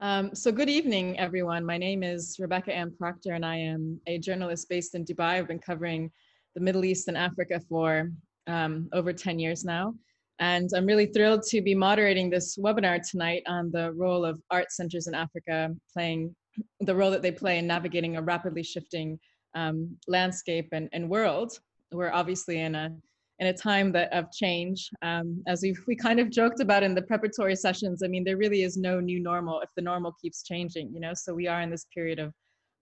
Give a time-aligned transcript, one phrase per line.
[0.00, 1.64] Um, so good evening, everyone.
[1.64, 5.30] My name is Rebecca Ann Proctor, and I am a journalist based in Dubai.
[5.30, 6.12] I've been covering
[6.54, 8.12] the Middle East and Africa for
[8.46, 9.94] um, over 10 years now.
[10.38, 14.70] And I'm really thrilled to be moderating this webinar tonight on the role of art
[14.70, 16.32] centers in Africa, playing
[16.78, 19.18] the role that they play in navigating a rapidly shifting
[19.56, 21.58] um, landscape and, and world.
[21.90, 22.94] We're obviously in a
[23.40, 24.90] in a time that of change.
[25.02, 28.36] Um, as we we kind of joked about in the preparatory sessions, I mean, there
[28.36, 31.14] really is no new normal if the normal keeps changing, you know.
[31.14, 32.32] So we are in this period of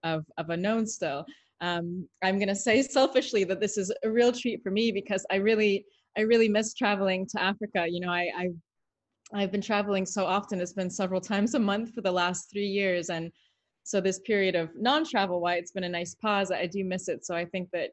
[0.02, 1.26] of of unknown still.
[1.60, 5.36] Um, I'm to say selfishly that this is a real treat for me because I
[5.36, 5.84] really
[6.16, 7.86] I really miss traveling to Africa.
[7.88, 8.48] You know, I I
[9.34, 10.60] I've been traveling so often.
[10.60, 13.30] It's been several times a month for the last three years, and
[13.82, 16.50] so this period of non-travel, why it's been a nice pause.
[16.50, 17.24] I do miss it.
[17.24, 17.90] So I think that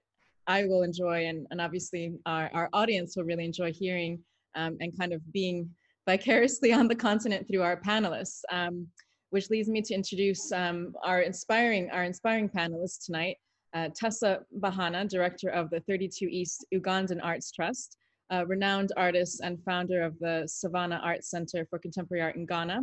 [0.47, 4.19] I will enjoy, and, and obviously our, our audience will really enjoy hearing
[4.55, 5.69] um, and kind of being
[6.07, 8.41] vicariously on the continent through our panelists.
[8.51, 8.87] Um,
[9.33, 13.37] which leads me to introduce um, our inspiring our inspiring panelists tonight.
[13.73, 17.97] Uh, Tessa Bahana, director of the 32 East Ugandan Arts Trust,
[18.29, 22.81] a renowned artist and founder of the Savannah Arts Center for Contemporary Art in Ghana,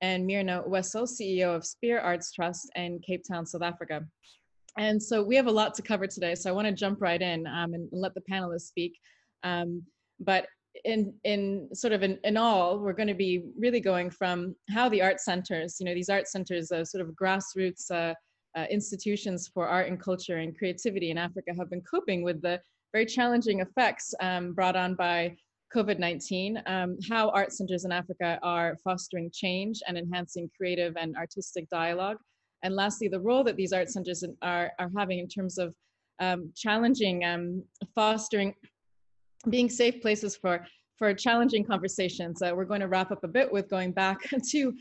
[0.00, 4.00] and Mirna Wessel, CEO of Spier Arts Trust in Cape Town, South Africa.
[4.78, 7.20] And so we have a lot to cover today, so I want to jump right
[7.20, 8.96] in um, and let the panelists speak.
[9.42, 9.82] Um,
[10.20, 10.46] but
[10.84, 14.88] in in sort of in, in all, we're going to be really going from how
[14.88, 18.14] the art centers, you know, these art centers, uh, sort of grassroots uh,
[18.56, 22.60] uh, institutions for art and culture and creativity in Africa, have been coping with the
[22.92, 25.36] very challenging effects um, brought on by
[25.74, 31.68] COVID-19, um, how art centers in Africa are fostering change and enhancing creative and artistic
[31.68, 32.18] dialogue,
[32.62, 35.74] and lastly, the role that these art centers are, are having in terms of
[36.20, 38.54] um, challenging, um, fostering,
[39.48, 40.66] being safe places for,
[40.98, 42.42] for challenging conversations.
[42.42, 44.18] Uh, we're going to wrap up a bit with going back
[44.50, 44.74] to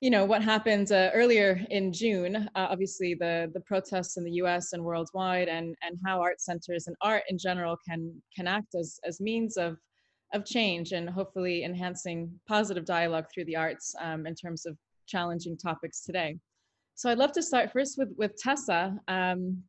[0.00, 2.34] you know what happened uh, earlier in June.
[2.36, 4.72] Uh, obviously, the the protests in the U.S.
[4.72, 8.98] and worldwide, and and how art centers and art in general can can act as
[9.04, 9.76] as means of
[10.32, 15.56] of change and hopefully enhancing positive dialogue through the arts um, in terms of challenging
[15.56, 16.38] topics today.
[16.94, 19.62] So I'd love to start first with, with Tessa um,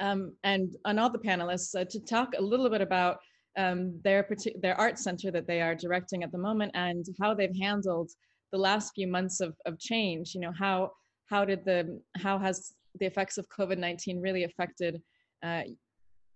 [0.00, 0.76] um, and,
[1.12, 3.18] the panelists uh, to talk a little bit about
[3.58, 4.26] um, their,
[4.62, 8.10] their art center that they are directing at the moment and how they've handled
[8.52, 10.34] the last few months of, of change.
[10.34, 10.92] You know, how,
[11.26, 15.00] how did the, how has the effects of COVID-19 really affected
[15.42, 15.62] uh,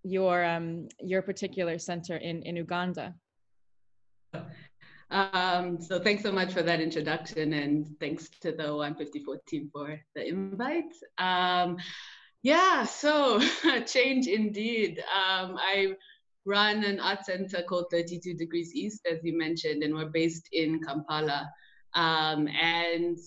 [0.03, 3.15] your, um, your particular center in, in Uganda?
[5.11, 10.01] Um, so thanks so much for that introduction and thanks to the 154 team for
[10.15, 10.93] the invite.
[11.19, 11.77] Um,
[12.43, 13.41] yeah, so
[13.87, 14.99] change indeed.
[15.01, 15.95] Um, I
[16.45, 20.81] run an art center called 32 Degrees East, as you mentioned, and we're based in
[20.81, 21.51] Kampala.
[21.95, 23.19] Um, and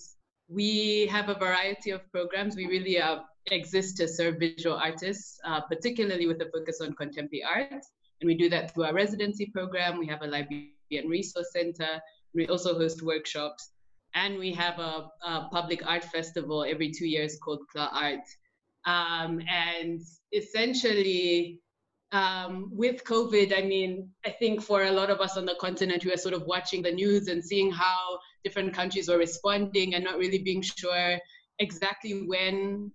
[0.48, 2.54] we have a variety of programs.
[2.54, 7.44] We really uh, exist to serve visual artists, uh, particularly with a focus on contemporary
[7.44, 7.84] art.
[8.20, 9.98] And we do that through our residency program.
[9.98, 12.00] We have a library and Resource Center.
[12.34, 13.70] We also host workshops.
[14.14, 18.26] And we have a, a public art festival every two years called Kla Art.
[18.86, 20.00] Um, and
[20.32, 21.60] essentially,
[22.12, 26.02] um, with COVID, I mean, I think for a lot of us on the continent
[26.02, 30.04] who are sort of watching the news and seeing how different countries were responding and
[30.04, 31.18] not really being sure
[31.58, 32.90] exactly when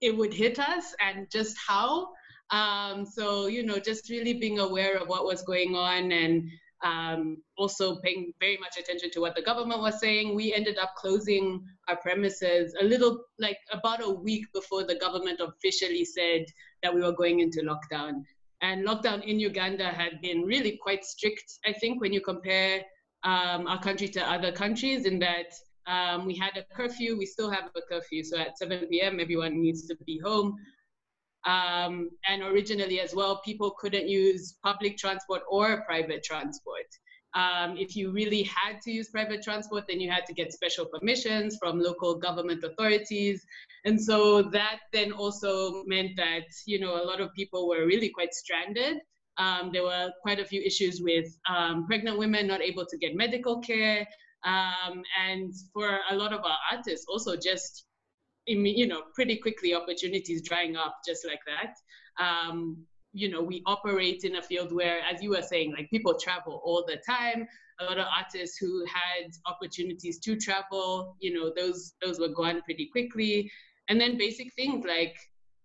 [0.00, 2.08] it would hit us and just how.
[2.50, 6.48] Um, so, you know, just really being aware of what was going on and
[6.82, 10.34] um, also paying very much attention to what the government was saying.
[10.34, 15.40] We ended up closing our premises a little, like about a week before the government
[15.40, 16.44] officially said
[16.82, 18.22] that we were going into lockdown.
[18.60, 22.82] And lockdown in Uganda had been really quite strict, I think, when you compare
[23.22, 25.52] um, our country to other countries, in that
[25.86, 28.22] um, we had a curfew, we still have a curfew.
[28.22, 30.56] So at 7 p.m., everyone needs to be home.
[31.46, 36.86] Um, and originally as well, people couldn't use public transport or private transport.
[37.34, 40.86] Um, if you really had to use private transport, then you had to get special
[40.86, 43.44] permissions from local government authorities.
[43.84, 48.08] And so that then also meant that, you know, a lot of people were really
[48.08, 48.98] quite stranded.
[49.36, 53.16] Um, there were quite a few issues with um, pregnant women not able to get
[53.16, 54.06] medical care.
[54.44, 57.84] Um, and for a lot of our artists, also just
[58.46, 61.74] you know, pretty quickly opportunities drying up just like that.
[62.22, 66.18] Um, you know, we operate in a field where, as you were saying, like people
[66.18, 67.46] travel all the time.
[67.80, 72.60] A lot of artists who had opportunities to travel, you know, those those were gone
[72.62, 73.50] pretty quickly.
[73.88, 75.16] And then basic things like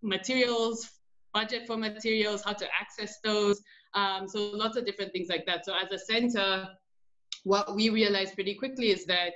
[0.02, 0.88] materials,
[1.32, 3.60] budget for materials, how to access those.
[3.94, 5.64] Um, so lots of different things like that.
[5.64, 6.68] So as a center,
[7.44, 9.32] what we realized pretty quickly is that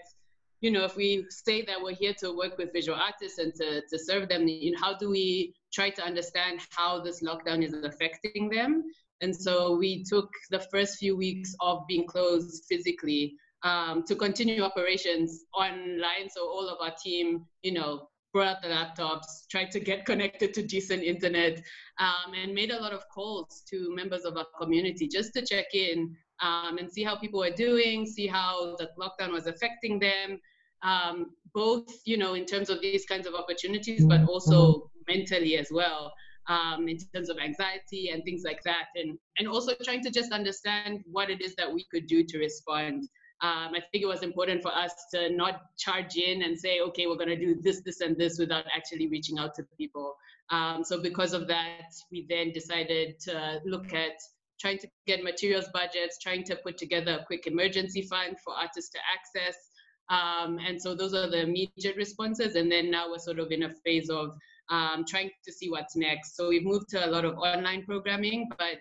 [0.64, 3.82] you know, if we say that we're here to work with visual artists and to,
[3.82, 7.74] to serve them, you know, how do we try to understand how this lockdown is
[7.74, 8.82] affecting them?
[9.20, 14.62] And so we took the first few weeks of being closed physically um, to continue
[14.62, 16.30] operations online.
[16.34, 20.62] So all of our team, you know, brought the laptops, tried to get connected to
[20.62, 21.62] decent internet,
[21.98, 25.74] um, and made a lot of calls to members of our community just to check
[25.74, 30.40] in um, and see how people were doing, see how the lockdown was affecting them,
[30.84, 34.28] um, both you know in terms of these kinds of opportunities but mm-hmm.
[34.28, 36.12] also mentally as well
[36.48, 40.32] um, in terms of anxiety and things like that and and also trying to just
[40.32, 43.08] understand what it is that we could do to respond
[43.42, 47.06] um, I think it was important for us to not charge in and say, okay,
[47.06, 50.14] we're going to do this, this, and this without actually reaching out to people.
[50.50, 54.12] Um, so because of that, we then decided to look at
[54.60, 58.90] trying to get materials budgets, trying to put together a quick emergency fund for artists
[58.92, 59.56] to access,
[60.10, 62.56] um, and so those are the immediate responses.
[62.56, 64.36] And then now we're sort of in a phase of
[64.70, 66.36] um, trying to see what's next.
[66.36, 68.78] So we've moved to a lot of online programming, but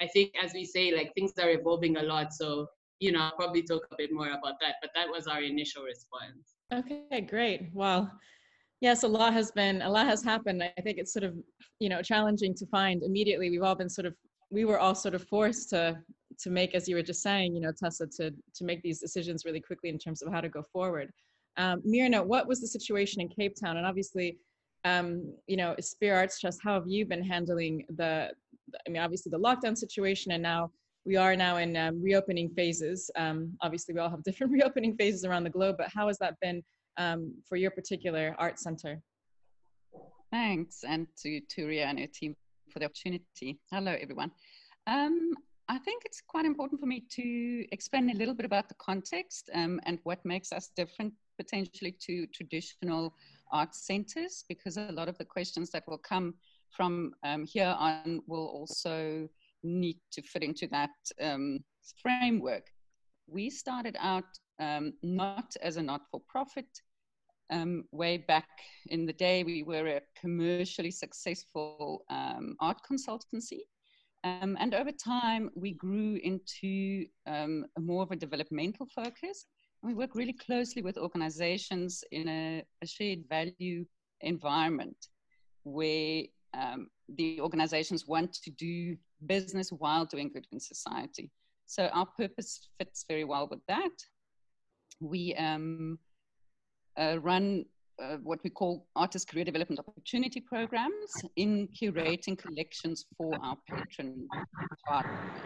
[0.00, 2.32] I think as we say, like things are evolving a lot.
[2.32, 2.66] So,
[3.00, 5.82] you know, I'll probably talk a bit more about that, but that was our initial
[5.82, 6.54] response.
[6.72, 7.70] Okay, great.
[7.74, 8.10] Well,
[8.80, 10.62] yes, a lot has been, a lot has happened.
[10.62, 11.34] I think it's sort of,
[11.80, 13.50] you know, challenging to find immediately.
[13.50, 14.14] We've all been sort of,
[14.50, 15.98] we were all sort of forced to
[16.38, 19.44] to make, as you were just saying, you know, Tessa, to to make these decisions
[19.44, 21.10] really quickly in terms of how to go forward.
[21.56, 23.76] Um, Mirna, what was the situation in Cape Town?
[23.76, 24.38] And obviously,
[24.84, 28.30] um, you know, Spier Arts Trust, how have you been handling the,
[28.86, 30.70] I mean, obviously the lockdown situation, and now
[31.04, 33.10] we are now in um, reopening phases.
[33.16, 36.36] Um, obviously, we all have different reopening phases around the globe, but how has that
[36.40, 36.62] been
[36.96, 39.00] um, for your particular art center?
[40.30, 42.36] Thanks, and to Touria and her team
[42.70, 43.58] for the opportunity.
[43.70, 44.30] Hello, everyone.
[44.86, 45.34] Um,
[45.70, 49.48] I think it's quite important for me to explain a little bit about the context
[49.54, 53.14] um, and what makes us different potentially to traditional
[53.52, 56.34] art centers, because a lot of the questions that will come
[56.70, 59.28] from um, here on will also
[59.62, 60.90] need to fit into that
[61.22, 61.60] um,
[62.02, 62.66] framework.
[63.28, 64.24] We started out
[64.58, 66.80] um, not as a not for profit.
[67.48, 68.48] Um, way back
[68.86, 73.60] in the day, we were a commercially successful um, art consultancy
[74.24, 79.46] um, and over time, we grew into um, more of a developmental focus.
[79.82, 83.86] We work really closely with organizations in a, a shared value
[84.20, 84.96] environment
[85.62, 88.96] where um, the organizations want to do
[89.26, 91.30] business while doing good in society.
[91.66, 93.90] So our purpose fits very well with that.
[95.00, 95.98] We um,
[96.98, 97.64] uh, run
[98.02, 104.28] uh, what we call artist career development opportunity programs in curating collections for our patron
[104.86, 105.40] partners.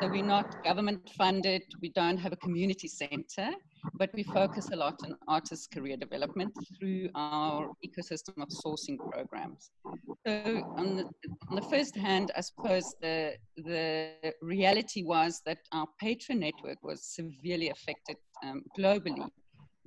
[0.00, 3.50] So we're not government funded, we don't have a community center,
[3.98, 9.70] but we focus a lot on artist career development through our ecosystem of sourcing programs.
[10.26, 10.32] So
[10.76, 11.04] on the,
[11.48, 14.10] on the first hand, I suppose the, the
[14.40, 19.28] reality was that our patron network was severely affected um, globally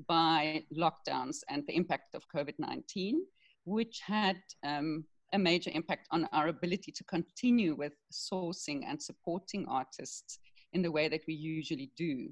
[0.07, 3.21] by lockdowns and the impact of COVID 19,
[3.65, 9.65] which had um, a major impact on our ability to continue with sourcing and supporting
[9.68, 10.39] artists
[10.73, 12.30] in the way that we usually do.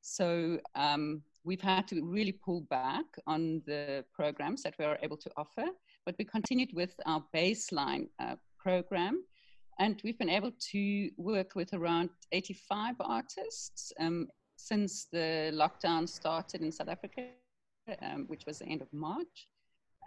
[0.00, 5.16] So um, we've had to really pull back on the programs that we are able
[5.18, 5.66] to offer,
[6.04, 9.24] but we continued with our baseline uh, program.
[9.78, 14.28] And we've been able to work with around 85 artists um,
[14.62, 17.26] since the lockdown started in South Africa,
[18.00, 19.48] um, which was the end of March.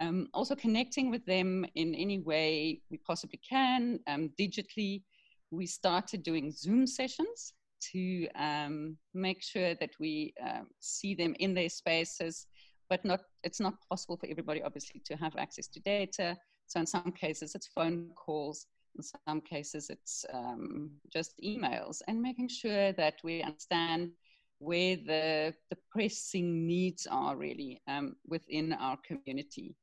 [0.00, 5.02] Um, also connecting with them in any way we possibly can um, digitally.
[5.50, 7.54] We started doing Zoom sessions
[7.92, 12.46] to um, make sure that we uh, see them in their spaces,
[12.88, 16.36] but not it's not possible for everybody obviously to have access to data.
[16.66, 22.20] So in some cases it's phone calls, in some cases it's um, just emails, and
[22.20, 24.10] making sure that we understand
[24.58, 29.76] where the, the pressing needs are really um, within our community.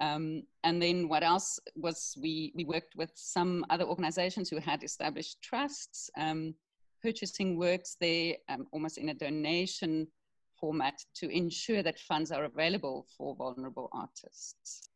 [0.00, 4.82] Um, and then what else was we, we worked with some other organizations who had
[4.82, 6.54] established trusts, um,
[7.02, 10.06] purchasing works there um, almost in a donation
[10.58, 14.88] format to ensure that funds are available for vulnerable artists.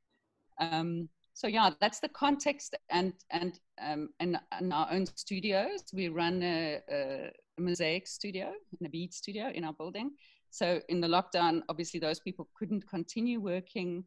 [0.59, 6.09] Um, so yeah, that's the context and, and um, in, in, our own studios, we
[6.09, 10.11] run a, a mosaic studio, in a bead studio in our building.
[10.50, 14.05] So in the lockdown, obviously those people couldn't continue working.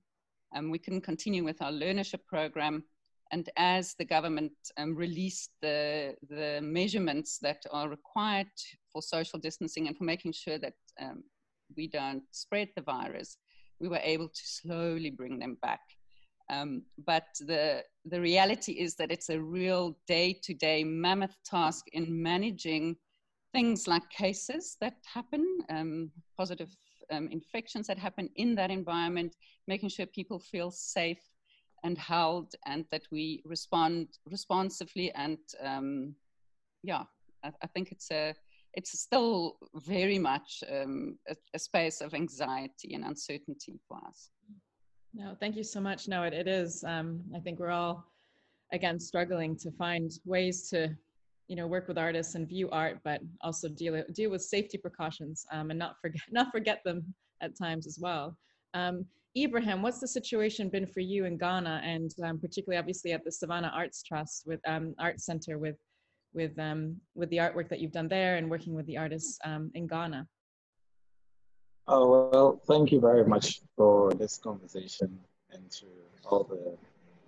[0.55, 2.83] Um, we couldn't continue with our learnership program.
[3.31, 8.51] And as the government um, released the, the measurements that are required
[8.91, 11.23] for social distancing and for making sure that um,
[11.75, 13.37] we don't spread the virus,
[13.79, 15.81] we were able to slowly bring them back.
[16.49, 21.85] Um, but the, the reality is that it's a real day to day mammoth task
[21.93, 22.97] in managing
[23.53, 26.75] things like cases that happen, um, positive
[27.11, 29.35] um, infections that happen in that environment,
[29.67, 31.21] making sure people feel safe
[31.83, 36.15] and held and that we respond responsively and um,
[36.81, 37.03] yeah
[37.43, 38.33] I, I, think it's a
[38.73, 44.29] it's still very much um, a, a, space of anxiety and uncertainty for us.
[45.13, 46.07] No thank you so much.
[46.07, 48.05] No it, it is um, i think we're all
[48.71, 50.95] again struggling to find ways to
[51.47, 55.45] you know work with artists and view art but also deal deal with safety precautions
[55.51, 57.03] um, and not forget not forget them
[57.41, 58.37] at times as well
[58.73, 63.23] um, Ibrahim, what's the situation been for you in Ghana, and um, particularly obviously at
[63.23, 65.75] the Savannah Arts Trust with um, Arts Center with
[66.33, 69.71] with um, with the artwork that you've done there and working with the artists um,
[69.73, 70.27] in Ghana?
[71.87, 75.19] Oh well, thank you very much for this conversation
[75.51, 75.85] and to
[76.25, 76.77] all the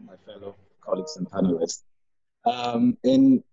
[0.05, 1.83] my fellow colleagues and panelists.
[2.45, 3.43] Um, in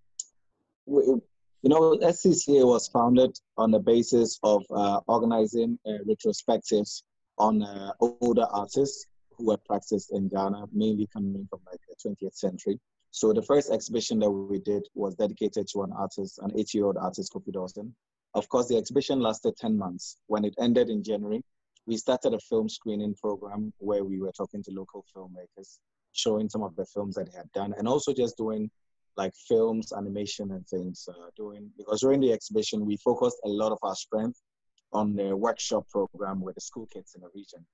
[0.86, 1.22] you
[1.70, 7.02] know, SCCA was founded on the basis of uh, organizing uh, retrospectives
[7.38, 12.34] on uh, older artists who had practiced in Ghana, mainly coming from like the 20th
[12.34, 12.78] century.
[13.10, 17.32] So the first exhibition that we did was dedicated to an artist, an 80-year-old artist,
[17.32, 17.94] Kofi Dawson.
[18.34, 20.16] Of course, the exhibition lasted 10 months.
[20.26, 21.42] When it ended in January,
[21.86, 25.78] we started a film screening program where we were talking to local filmmakers,
[26.12, 28.70] showing some of the films that they had done, and also just doing
[29.16, 31.08] like films, animation, and things.
[31.08, 34.40] Uh, doing because during the exhibition, we focused a lot of our strength
[34.92, 37.64] on the workshop program with the school kids in the region.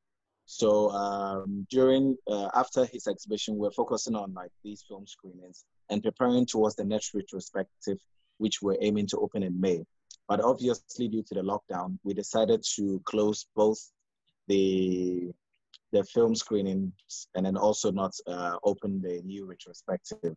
[0.47, 6.03] So um, during uh, after his exhibition, we're focusing on like these film screenings and
[6.03, 7.99] preparing towards the next retrospective,
[8.39, 9.85] which we're aiming to open in May.
[10.27, 13.79] But obviously, due to the lockdown, we decided to close both
[14.47, 15.31] the
[15.93, 20.37] the film screenings and then also not uh, open the new retrospective.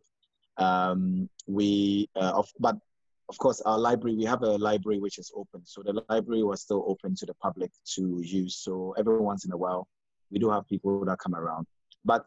[0.58, 2.76] Um, we uh, of, but
[3.28, 5.62] of course, our library, we have a library which is open.
[5.64, 8.56] So the library was still open to the public to use.
[8.56, 9.88] So every once in a while,
[10.30, 11.66] we do have people that come around.
[12.04, 12.26] But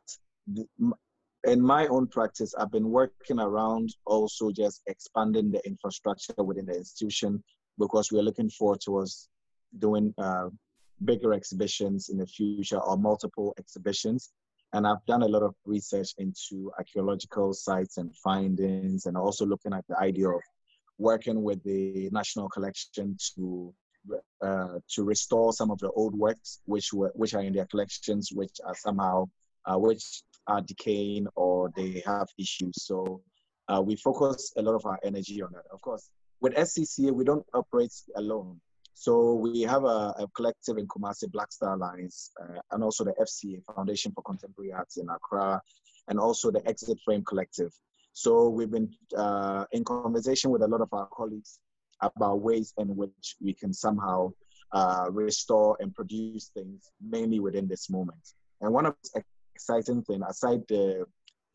[1.45, 6.75] in my own practice, I've been working around also just expanding the infrastructure within the
[6.75, 7.43] institution
[7.77, 9.29] because we're looking forward towards
[9.77, 10.49] doing uh,
[11.03, 14.31] bigger exhibitions in the future or multiple exhibitions.
[14.73, 19.73] And I've done a lot of research into archaeological sites and findings and also looking
[19.73, 20.41] at the idea of
[20.97, 23.73] working with the National Collection to
[24.41, 28.29] uh, to restore some of the old works which were which are in their collections,
[28.31, 29.25] which are somehow
[29.65, 32.83] uh, which are decaying or they have issues.
[32.83, 33.21] So
[33.67, 35.63] uh, we focus a lot of our energy on that.
[35.71, 38.59] Of course, with SCCA we don't operate alone.
[38.97, 44.13] So we have a, a collective in Kumasi, blaxTARLINES, uh, and also the FCA Foundation
[44.13, 45.61] for Contemporary Arts in Accra,
[46.07, 47.71] and also the Exit Frame Collective.
[48.13, 51.59] So we've been uh, in conversation with a lot of our colleagues
[51.99, 54.31] about ways in which we can somehow
[54.71, 58.33] uh, restore and produce things mainly within this moment.
[58.61, 59.23] And one of the
[59.53, 61.05] exciting things, aside the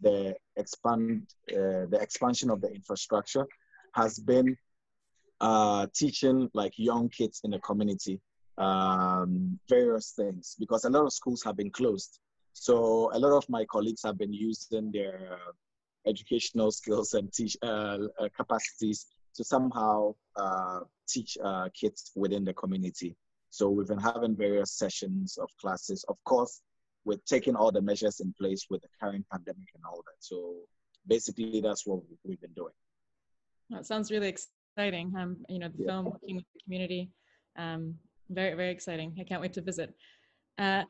[0.03, 3.47] the expand uh, the expansion of the infrastructure,
[3.95, 4.57] has been
[5.41, 8.21] uh, teaching like young kids in the community
[8.59, 12.19] um, various things because a lot of schools have been closed.
[12.53, 15.39] So a lot of my colleagues have been using their
[16.07, 22.53] educational skills and teach uh, uh, capacities to somehow uh, teach uh, kids within the
[22.55, 23.17] community.
[23.51, 26.61] So we've been having various sessions of classes, of course,
[27.05, 30.19] we're taking all the measures in place with the current pandemic and all that.
[30.21, 30.55] So
[31.07, 32.75] basically, that's what we've been doing.
[33.71, 34.60] That sounds really exciting.
[34.79, 35.87] Um, you know, the yeah.
[35.87, 37.11] film working with the community,
[37.59, 37.95] um,
[38.31, 39.15] very very exciting.
[39.21, 39.95] I can't wait to visit.
[40.59, 40.85] Uh,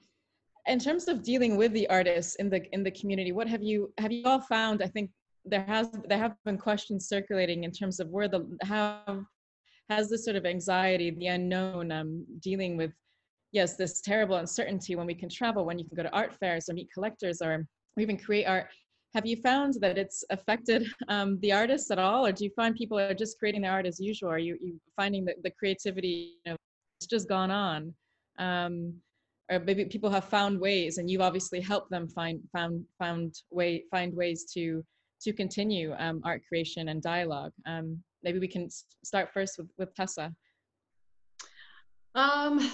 [0.66, 3.92] in terms of dealing with the artists in the in the community what have you
[3.98, 5.10] have you all found i think
[5.44, 9.24] there has there have been questions circulating in terms of where the how
[9.88, 12.92] has this sort of anxiety the unknown um, dealing with
[13.52, 16.68] yes this terrible uncertainty when we can travel when you can go to art fairs
[16.68, 17.66] or meet collectors or
[17.98, 18.68] even create art
[19.14, 22.26] have you found that it's affected um, the artists at all?
[22.26, 24.30] Or do you find people are just creating their art as usual?
[24.30, 26.56] Are you, you finding that the creativity you know,
[27.08, 27.92] just gone on?
[28.38, 28.94] Um,
[29.50, 33.84] or maybe people have found ways and you've obviously helped them find found found way
[33.90, 34.84] find ways to
[35.22, 37.52] to continue um, art creation and dialogue.
[37.66, 38.68] Um, maybe we can
[39.04, 40.32] start first with, with tessa.
[42.14, 42.70] Um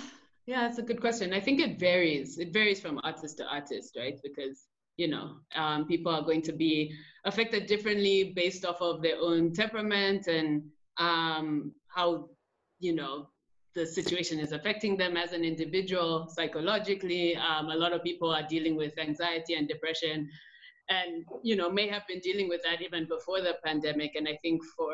[0.46, 1.32] yeah that's a good question.
[1.32, 2.38] I think it varies.
[2.38, 4.18] It varies from artist to artist right?
[4.22, 4.66] Because
[4.96, 6.92] you know um, people are going to be
[7.24, 10.62] affected differently based off of their own temperament and
[10.98, 12.28] um, how
[12.78, 13.28] you know
[13.74, 17.36] the situation is affecting them as an individual psychologically.
[17.36, 20.30] Um, a lot of people are dealing with anxiety and depression
[20.88, 24.36] and you know may have been dealing with that even before the pandemic and i
[24.42, 24.92] think for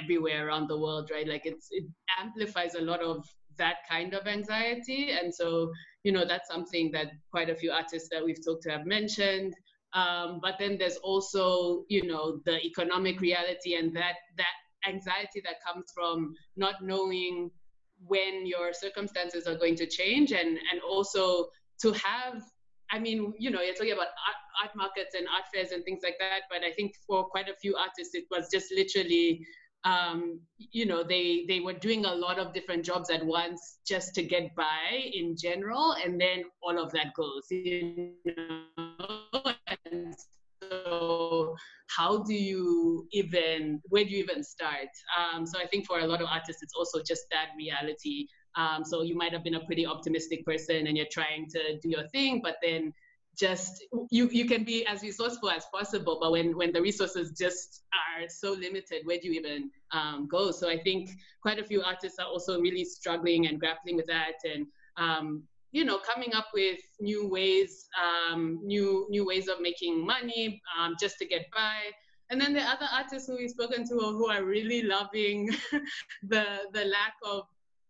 [0.00, 1.84] everywhere around the world right like it's it
[2.20, 3.24] amplifies a lot of
[3.58, 5.70] that kind of anxiety and so
[6.04, 9.54] you know that's something that quite a few artists that we've talked to have mentioned
[9.94, 15.56] um, but then there's also you know the economic reality and that that anxiety that
[15.66, 17.50] comes from not knowing
[18.06, 21.46] when your circumstances are going to change and and also
[21.80, 22.42] to have
[22.92, 26.00] I mean, you know, you're talking about art, art, markets and art fairs and things
[26.02, 26.42] like that.
[26.50, 29.46] But I think for quite a few artists, it was just literally,
[29.84, 34.14] um, you know, they they were doing a lot of different jobs at once just
[34.14, 37.46] to get by in general, and then all of that goes.
[37.50, 39.42] You know,
[39.90, 40.14] and
[40.62, 41.56] so
[41.88, 44.88] how do you even where do you even start?
[45.18, 48.84] Um, so I think for a lot of artists, it's also just that reality um,
[48.84, 52.06] so you might have been a pretty optimistic person and you're trying to do your
[52.08, 52.92] thing, but then
[53.38, 57.82] just you you can be as resourceful as possible but when when the resources just
[57.94, 60.50] are so limited where do you even um, go?
[60.50, 61.10] So i think
[61.40, 65.84] quite a few artists are also really struggling and grappling with that and um, you
[65.84, 71.18] know coming up with new ways um, new new ways of making money um, just
[71.18, 71.76] to get by.
[72.30, 75.50] And then the other artists who we've spoken to who are really loving
[76.22, 77.44] the the lack of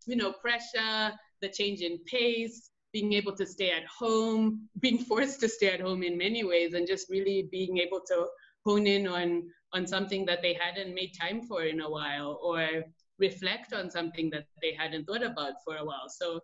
[0.07, 5.39] you know, pressure, the change in pace, being able to stay at home, being forced
[5.41, 8.27] to stay at home in many ways, and just really being able to
[8.65, 12.83] hone in on on something that they hadn't made time for in a while, or
[13.19, 16.07] reflect on something that they hadn't thought about for a while.
[16.07, 16.39] So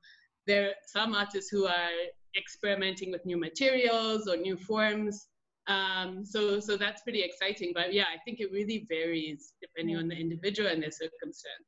[0.48, 2.00] there are some artists who are
[2.36, 5.28] experimenting with new materials or new forms.
[5.68, 7.72] Um, so so that's pretty exciting.
[7.76, 11.68] But yeah, I think it really varies depending on the individual and their circumstance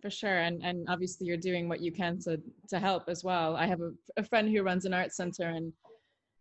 [0.00, 3.56] for sure and and obviously you're doing what you can to to help as well
[3.56, 5.72] i have a, a friend who runs an art center in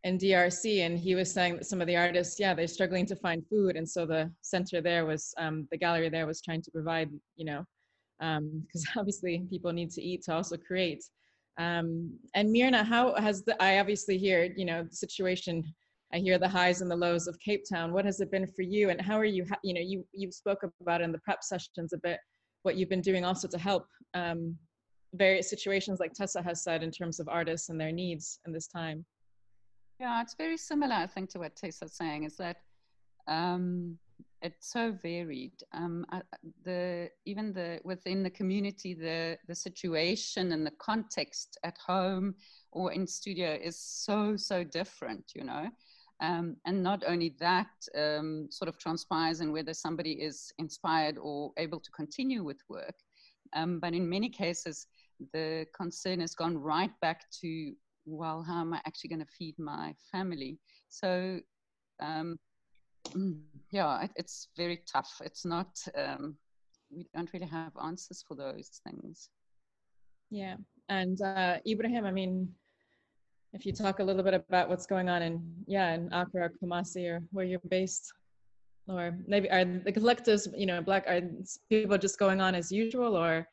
[0.04, 3.16] in drc and he was saying that some of the artists yeah they're struggling to
[3.16, 6.72] find food and so the center there was um, the gallery there was trying to
[6.72, 7.66] provide you know
[8.20, 11.04] because um, obviously people need to eat to also create
[11.60, 15.64] um, and Mirna, how has the I obviously hear you know the situation.
[16.12, 17.94] I hear the highs and the lows of Cape Town.
[17.94, 19.46] What has it been for you, and how are you?
[19.64, 22.20] You know, you you spoke about in the prep sessions a bit
[22.70, 24.56] what you've been doing also to help um,
[25.16, 28.68] various situations like Tessa has said in terms of artists and their needs in this
[28.68, 29.04] time.
[30.00, 32.58] Yeah, it's very similar, I think, to what Tessa's saying is that
[33.28, 33.98] um,
[34.44, 35.58] it's so varied.
[35.74, 36.06] Um,
[36.64, 42.36] the even the within the community, the the situation and the context at home
[42.72, 45.26] or in studio is so so different.
[45.34, 45.70] You know,
[46.22, 51.52] um, and not only that um, sort of transpires in whether somebody is inspired or
[51.58, 52.96] able to continue with work,
[53.56, 54.88] um, but in many cases,
[55.34, 57.74] the concern has gone right back to,
[58.06, 60.60] well, how am I actually going to feed my family?
[60.90, 61.40] So,
[62.02, 62.38] um,
[63.72, 65.22] yeah, it, it's very tough.
[65.24, 66.36] It's not, um,
[66.92, 69.30] we don't really have answers for those things.
[70.30, 70.56] Yeah.
[70.90, 72.50] And uh, Ibrahim, I mean,
[73.54, 76.52] if you talk a little bit about what's going on in yeah in Accra or
[76.62, 78.12] Kumasi or where you're based
[78.88, 81.22] or maybe are the collectives you know black are
[81.70, 83.48] people just going on as usual or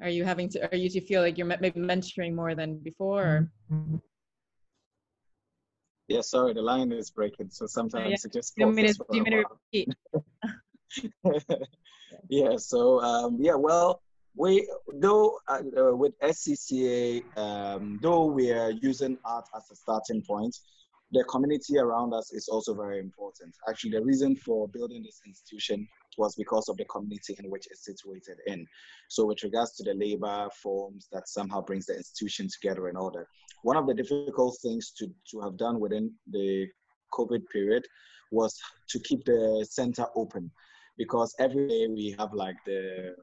[0.00, 2.78] are you having to are you do you feel like you're maybe mentoring more than
[2.78, 3.48] before
[6.08, 8.16] yeah sorry the line is breaking so sometimes yeah.
[8.24, 8.54] it just
[12.28, 14.02] yeah so um yeah well
[14.36, 20.22] we though uh, uh, with SCCA, um, though we are using art as a starting
[20.22, 20.56] point,
[21.12, 23.54] the community around us is also very important.
[23.68, 27.84] Actually, the reason for building this institution was because of the community in which it's
[27.84, 28.66] situated in.
[29.08, 33.26] So, with regards to the labor forms that somehow brings the institution together in order,
[33.62, 36.66] one of the difficult things to to have done within the
[37.12, 37.84] COVID period
[38.30, 40.50] was to keep the center open
[40.96, 43.14] because every day we have like the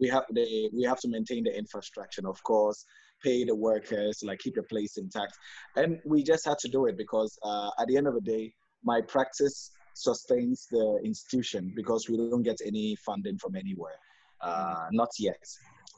[0.00, 2.84] we have the we have to maintain the infrastructure, of course,
[3.22, 5.34] pay the workers, like keep the place intact,
[5.76, 8.52] and we just had to do it because uh, at the end of the day,
[8.82, 13.98] my practice sustains the institution because we don't get any funding from anywhere,
[14.40, 15.44] uh, not yet.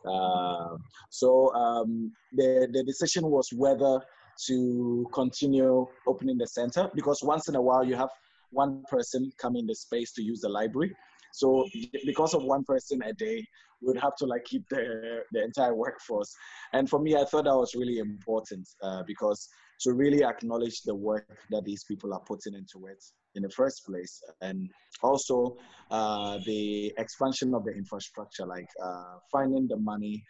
[0.04, 0.76] Uh,
[1.10, 4.00] so um, the the decision was whether
[4.46, 8.08] to continue opening the center because once in a while you have
[8.50, 10.92] one person come in the space to use the library
[11.32, 11.66] so
[12.04, 13.44] because of one person a day,
[13.82, 16.32] we'd have to like keep the the entire workforce.
[16.72, 19.48] And for me, I thought that was really important uh, because
[19.80, 23.02] to really acknowledge the work that these people are putting into it
[23.34, 24.22] in the first place.
[24.40, 24.70] And
[25.02, 25.56] also
[25.90, 30.22] uh, the expansion of the infrastructure, like uh, finding the money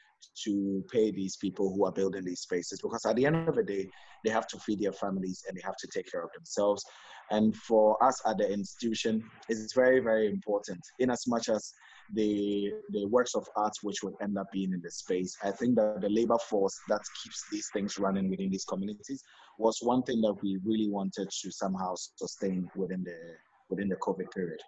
[0.44, 3.62] to pay these people who are building these spaces because at the end of the
[3.62, 3.88] day
[4.24, 6.82] they have to feed their families and they have to take care of themselves
[7.30, 11.72] and for us at the institution it's very very important in as much as
[12.14, 15.74] the the works of art which will end up being in the space i think
[15.76, 19.22] that the labor force that keeps these things running within these communities
[19.58, 23.16] was one thing that we really wanted to somehow sustain within the
[23.70, 24.60] within the covid period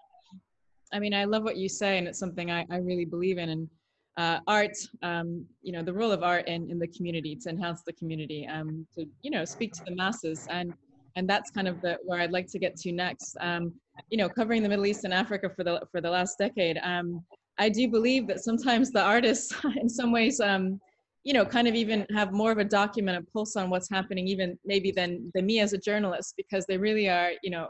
[0.93, 3.51] i mean i love what you say and it's something i, I really believe in
[3.51, 3.69] and
[4.17, 7.83] uh, art, um, you know, the role of art in, in the community to enhance
[7.83, 10.47] the community, um, to, you know, speak to the masses.
[10.51, 10.73] And,
[11.17, 13.37] and that's kind of the, where I'd like to get to next.
[13.41, 13.75] Um,
[14.11, 17.25] you know, covering the Middle East and Africa for the, for the last decade, um,
[17.59, 20.81] I do believe that sometimes the artists in some ways, um,
[21.23, 24.29] you know, kind of even have more of a document, a pulse on what's happening,
[24.29, 27.69] even maybe than, than me as a journalist, because they really are, you know,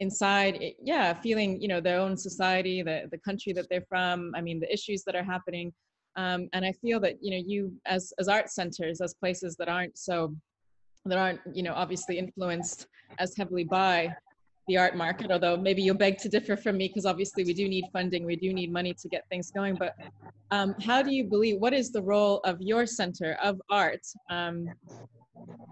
[0.00, 4.32] inside eh, yeah feeling you know their own society the the country that they're from
[4.36, 5.72] i mean the issues that are happening.
[6.16, 9.68] Um, and i feel that you know you as as art centers as places that
[9.68, 10.34] aren't so
[11.04, 12.86] that aren't you know obviously influenced
[13.18, 14.14] as heavily by
[14.68, 17.68] the art market although maybe you'll beg to differ from me because obviously we do
[17.68, 19.94] need funding we do need money to get things going but
[20.50, 24.68] um, how do you believe what is the role of your center of art um,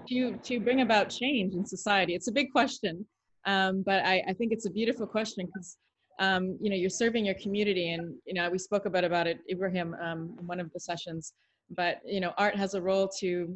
[0.09, 3.05] to to bring about change in society it's a big question
[3.47, 5.77] um, but I, I, think it's a beautiful question because
[6.19, 9.41] um, you know you're serving your community, and you know we spoke about about it,
[9.51, 11.35] Ibrahim, um, in one of the sessions.
[11.71, 13.55] But you know, art has a role to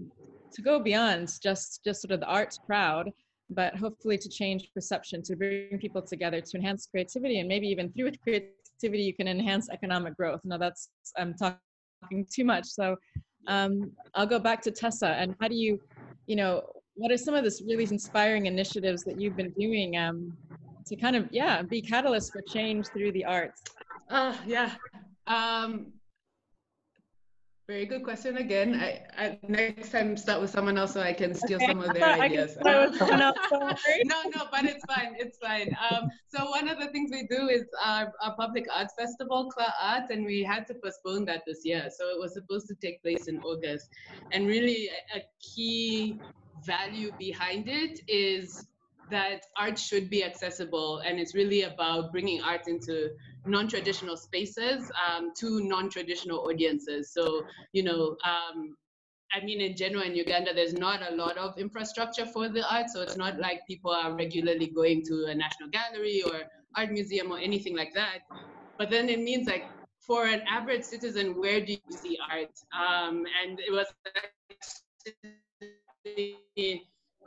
[0.53, 3.11] to go beyond just just sort of the arts crowd,
[3.51, 7.91] but hopefully to change perception, to bring people together, to enhance creativity, and maybe even
[7.93, 10.41] through creativity you can enhance economic growth.
[10.45, 12.97] Now that's I'm talking too much, so
[13.47, 15.09] um, I'll go back to Tessa.
[15.09, 15.81] And how do you,
[16.27, 16.63] you know,
[16.95, 20.37] what are some of the really inspiring initiatives that you've been doing um,
[20.89, 23.63] to kind of yeah be catalyst for change through the arts
[24.11, 24.75] uh yeah
[25.27, 25.93] um
[27.69, 28.81] very good question again.
[28.81, 31.67] I, I, next time start with someone else so I can steal okay.
[31.67, 32.57] some of their ideas.
[32.65, 35.15] no, no, but it's fine.
[35.19, 35.77] It's fine.
[35.91, 39.75] Um, so one of the things we do is our, our public arts festival, Kla
[39.83, 41.91] Arts, and we had to postpone that this year.
[41.95, 43.91] So it was supposed to take place in August,
[44.33, 46.19] and really a, a key
[46.65, 48.67] value behind it is
[49.11, 53.11] that art should be accessible and it's really about bringing art into
[53.49, 58.77] non-traditional spaces um, to non-traditional audiences so you know um,
[59.33, 62.89] I mean, in general, in Uganda, there's not a lot of infrastructure for the art.
[62.89, 66.45] So it's not like people are regularly going to a national gallery or
[66.77, 68.21] art museum or anything like that.
[68.79, 69.65] But then it means like
[70.01, 72.53] for an average citizen, where do you see art?
[72.73, 73.87] Um, and it was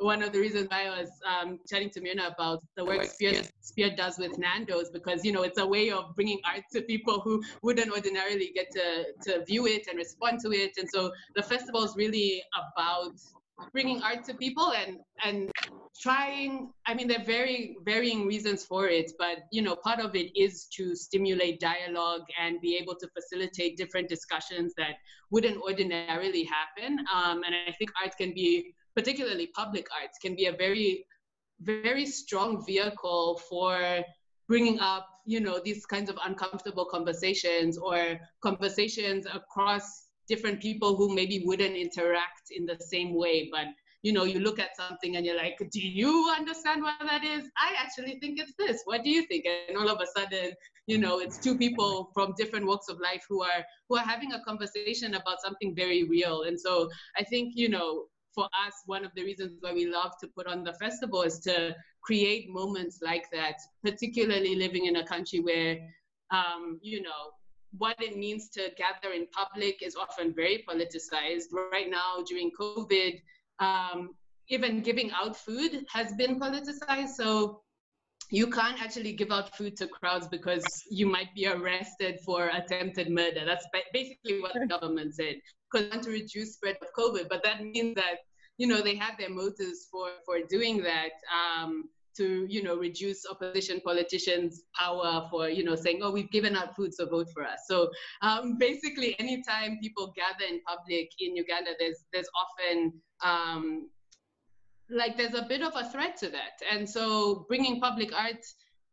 [0.01, 3.43] one of the reasons why I was um, chatting to Mirna about the work Spier,
[3.61, 7.19] Spier does with Nando's because you know it's a way of bringing art to people
[7.21, 11.43] who wouldn't ordinarily get to to view it and respond to it, and so the
[11.43, 13.13] festival is really about
[13.71, 15.51] bringing art to people and and
[16.01, 20.15] trying i mean there are very varying reasons for it but you know part of
[20.15, 24.95] it is to stimulate dialogue and be able to facilitate different discussions that
[25.29, 26.97] wouldn't ordinarily happen.
[27.13, 31.06] Um, and i think art can be particularly public arts can be a very
[31.62, 34.04] very strong vehicle for
[34.47, 41.13] bringing up you know these kinds of uncomfortable conversations or conversations across different people who
[41.13, 43.49] maybe wouldn't interact in the same way.
[43.51, 43.67] But
[44.01, 47.43] you know you look at something and you're like do you understand what that is?
[47.58, 48.82] I actually think it's this.
[48.86, 49.45] What do you think?
[49.45, 50.54] And all of a sudden
[50.88, 54.34] you know it's two people from different walks of life who are who are having
[54.34, 56.43] a conversation about something very real.
[56.43, 60.11] And so i think you know for us one of the reasons why we love
[60.19, 65.05] to put on the festival is to create moments like that particularly living in a
[65.05, 65.77] country where
[66.31, 67.31] um, you know
[67.77, 71.45] what it means to gather in public is often very politicized.
[71.71, 73.21] Right now, during COVID,
[73.59, 74.15] um,
[74.49, 77.09] even giving out food has been politicized.
[77.09, 77.61] So
[78.29, 83.09] you can't actually give out food to crowds because you might be arrested for attempted
[83.09, 83.43] murder.
[83.45, 85.35] That's basically what the government said.
[85.71, 88.17] Because want to reduce spread of COVID, but that means that
[88.57, 91.12] you know they have their motives for for doing that.
[91.31, 96.55] Um, to you know reduce opposition politicians power for you know saying oh we've given
[96.55, 97.89] out food so vote for us so
[98.21, 103.89] um, basically anytime people gather in public in uganda there's there's often um,
[104.89, 108.43] like there's a bit of a threat to that and so bringing public art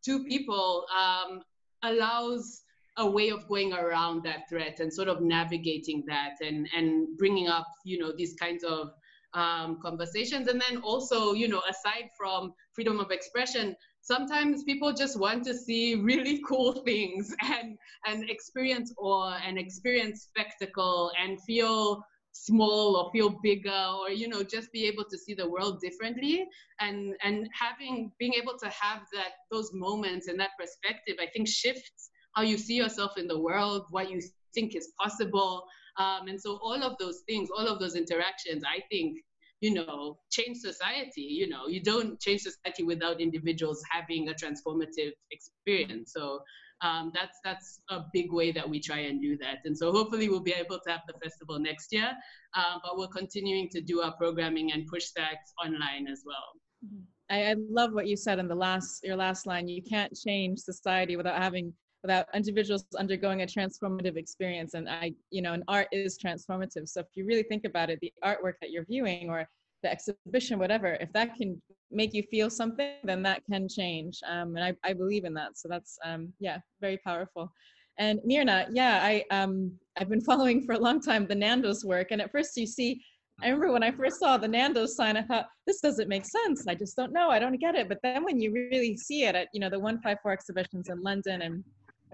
[0.04, 1.42] to people um,
[1.82, 2.62] allows
[2.98, 7.48] a way of going around that threat and sort of navigating that and and bringing
[7.48, 8.90] up you know these kinds of
[9.34, 10.48] um, conversations.
[10.48, 15.54] And then also, you know, aside from freedom of expression, sometimes people just want to
[15.54, 23.10] see really cool things and and experience awe and experience spectacle and feel small or
[23.10, 26.46] feel bigger or you know just be able to see the world differently
[26.78, 31.48] and and having being able to have that those moments and that perspective i think
[31.48, 34.20] shifts how you see yourself in the world what you
[34.54, 35.64] think is possible
[35.98, 39.18] um, and so all of those things all of those interactions i think
[39.60, 45.12] you know change society you know you don't change society without individuals having a transformative
[45.30, 46.40] experience so
[46.80, 49.58] um, that's that's a big way that we try and do that.
[49.64, 52.12] And so hopefully we'll be able to have the festival next year,
[52.54, 56.36] uh, but we're continuing to do our programming and push that online as well.
[56.84, 57.02] Mm-hmm.
[57.30, 59.68] I, I love what you said in the last your last line.
[59.68, 65.42] You can't change society without having without individuals undergoing a transformative experience and i you
[65.42, 68.70] know and art is transformative so if you really think about it the artwork that
[68.70, 69.46] you're viewing or
[69.82, 74.20] the exhibition whatever if that can make you feel something, then that can change.
[74.26, 75.58] Um, and I, I believe in that.
[75.58, 77.50] So that's, um, yeah, very powerful.
[77.98, 82.08] And Mirna, yeah, I, um, I've been following for a long time the Nando's work.
[82.10, 83.02] And at first you see,
[83.40, 86.66] I remember when I first saw the Nando's sign, I thought, this doesn't make sense.
[86.66, 87.30] I just don't know.
[87.30, 87.88] I don't get it.
[87.88, 91.42] But then when you really see it at, you know, the 154 exhibitions in London
[91.42, 91.64] and,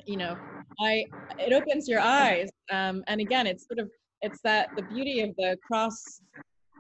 [0.07, 0.37] you know,
[0.81, 1.05] I,
[1.39, 2.49] it opens your eyes.
[2.71, 3.91] Um, and again, it's sort of,
[4.23, 6.21] it's that the beauty of the cross,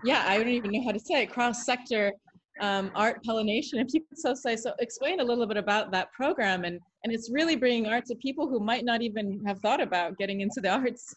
[0.05, 2.13] yeah, I don't even know how to say it, cross sector
[2.61, 4.57] um, art pollination, if you could so say.
[4.57, 8.15] So explain a little bit about that program, and and it's really bringing art to
[8.17, 11.15] people who might not even have thought about getting into the arts.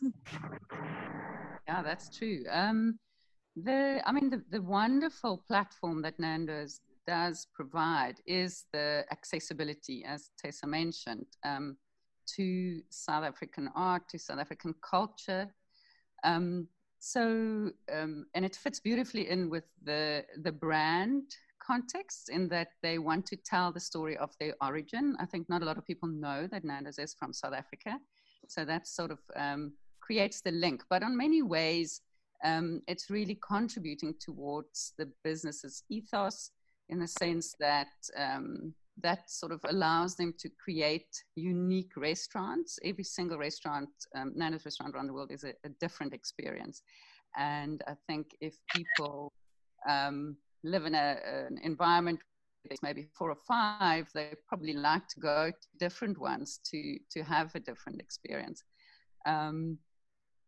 [1.67, 2.43] Yeah, that's true.
[2.51, 2.97] Um,
[3.55, 10.29] the I mean, the, the wonderful platform that Nando's does provide is the accessibility, as
[10.37, 11.77] Tessa mentioned, um,
[12.35, 15.47] to South African art, to South African culture.
[16.23, 16.67] Um,
[16.99, 21.23] so, um, and it fits beautifully in with the, the brand
[21.65, 25.15] context in that they want to tell the story of their origin.
[25.19, 27.99] I think not a lot of people know that Nando's is from South Africa.
[28.47, 30.83] So that sort of um, creates the link.
[30.89, 32.01] But on many ways,
[32.43, 36.51] um, it's really contributing towards the business's ethos
[36.89, 37.87] in the sense that
[38.17, 42.79] um, that sort of allows them to create unique restaurants.
[42.83, 46.81] Every single restaurant, um, Nando's restaurant around the world is a, a, different experience.
[47.37, 49.31] And I think if people
[49.87, 52.19] um, live in a, an environment
[52.67, 57.23] there's maybe four or five, they probably like to go to different ones to, to
[57.23, 58.63] have a different experience.
[59.25, 59.77] Um,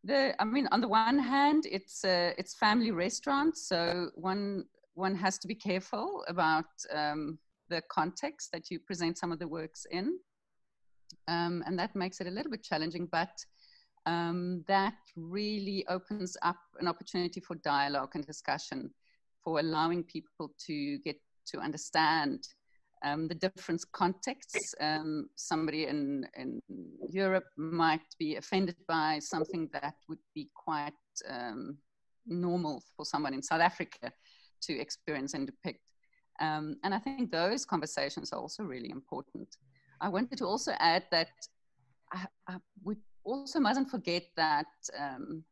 [0.03, 5.37] the, I mean, on the one hand, it's it's family restaurants, so one one has
[5.39, 7.37] to be careful about um,
[7.69, 10.17] the context that you present some of the works in.
[11.27, 13.33] Um, and that makes it a little bit challenging, but
[14.05, 18.91] um, that really opens up an opportunity for dialogue and discussion,
[19.43, 22.47] for allowing people to get to understand
[23.03, 24.73] um, the different contexts.
[24.79, 26.61] Um, somebody in, in
[27.09, 30.93] Europe might be offended by something that would be quite
[31.27, 31.77] um,
[32.25, 34.11] normal for someone in South Africa
[34.61, 35.79] to experience and depict.
[36.39, 39.57] Um, and I think those conversations are also really important.
[40.01, 41.29] I wanted to also add that
[42.13, 45.43] I, I, we also mustn't forget that um,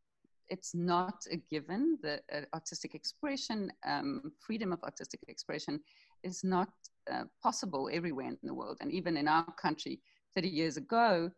[0.49, 1.97] it's not a given.
[2.01, 5.81] The uh, artistic expression, um, freedom of artistic expression,
[6.23, 6.69] is not
[7.11, 8.77] uh, possible everywhere in the world.
[8.81, 9.99] And even in our country,
[10.35, 11.31] 30 years ago,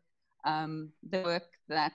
[0.46, 1.94] um, the work that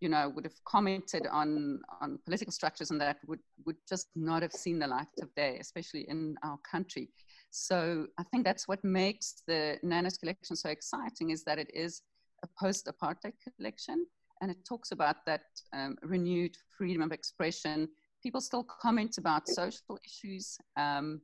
[0.00, 4.42] you know, would have commented on, on political structures and that would, would just not
[4.42, 7.08] have seen the light of day, especially in our country.
[7.50, 12.02] So I think that's what makes the Nando's collection so exciting is that it is
[12.44, 14.06] a post-apartheid collection
[14.40, 17.88] and it talks about that um, renewed freedom of expression.
[18.22, 20.58] People still comment about social issues.
[20.76, 21.20] Um,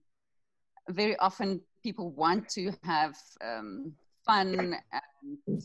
[0.90, 3.92] very often people want to have um,
[4.26, 5.62] fun and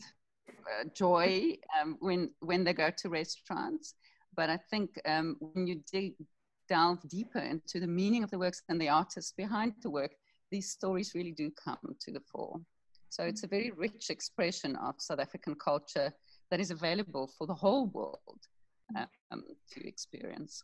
[0.94, 3.94] joy um, when when they go to restaurants.
[4.36, 6.14] But I think um, when you dig,
[6.68, 10.12] delve deeper into the meaning of the works and the artists behind the work,
[10.50, 12.60] these stories really do come to the fore.
[13.08, 16.12] So it's a very rich expression of South African culture
[16.50, 18.40] that is available for the whole world
[18.96, 19.42] um,
[19.72, 20.62] to experience.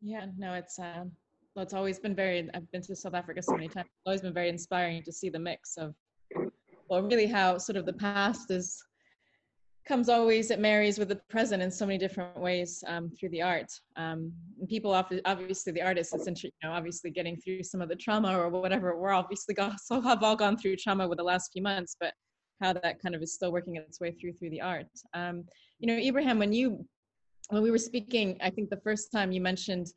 [0.00, 1.04] Yeah, no, it's uh,
[1.56, 2.48] it's always been very.
[2.54, 3.86] I've been to South Africa so many times.
[3.86, 5.94] It's always been very inspiring to see the mix of,
[6.88, 8.80] well, really how sort of the past is
[9.88, 13.42] comes always it marries with the present in so many different ways um, through the
[13.42, 14.32] art um,
[14.68, 18.48] people obviously the artists it's you know obviously getting through some of the trauma or
[18.48, 21.96] whatever we're obviously got, so have all gone through trauma with the last few months
[21.98, 22.12] but
[22.62, 25.44] how that kind of is still working its way through through the art um,
[25.78, 26.84] you know ibrahim when you
[27.50, 29.88] when we were speaking, I think the first time you mentioned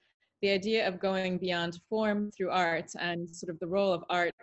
[0.42, 4.34] the idea of going beyond form through art and sort of the role of art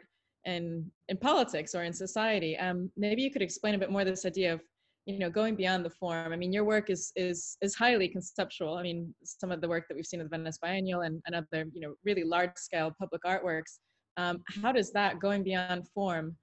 [0.45, 2.57] in in politics or in society.
[2.57, 4.61] Um, maybe you could explain a bit more this idea of
[5.09, 6.33] you know going beyond the form.
[6.33, 8.75] I mean, your work is is is highly conceptual.
[8.75, 11.35] I mean, some of the work that we've seen in the Venice Biennial and, and
[11.35, 13.79] other you know really large scale public artworks.
[14.19, 16.37] Um, how does that going beyond form?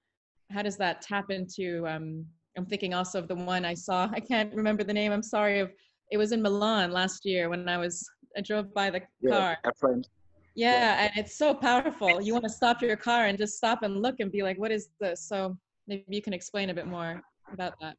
[0.50, 1.86] How does that tap into?
[1.86, 2.26] Um,
[2.58, 4.08] I'm thinking also of the one I saw.
[4.12, 5.12] I can't remember the name.
[5.12, 5.60] I'm sorry.
[5.60, 5.70] Of
[6.10, 8.04] it was in Milan last year when I was
[8.36, 9.58] I drove by the Yeah, car.
[10.56, 11.02] Yeah, Yeah.
[11.04, 12.20] and it's so powerful.
[12.20, 14.72] You want to stop your car and just stop and look and be like, what
[14.72, 15.28] is this?
[15.28, 17.96] So maybe you can explain a bit more about that.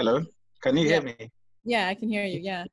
[0.00, 0.24] Hello,
[0.62, 1.14] can you hear me?
[1.62, 2.40] Yeah, I can hear you.
[2.40, 2.64] Yeah.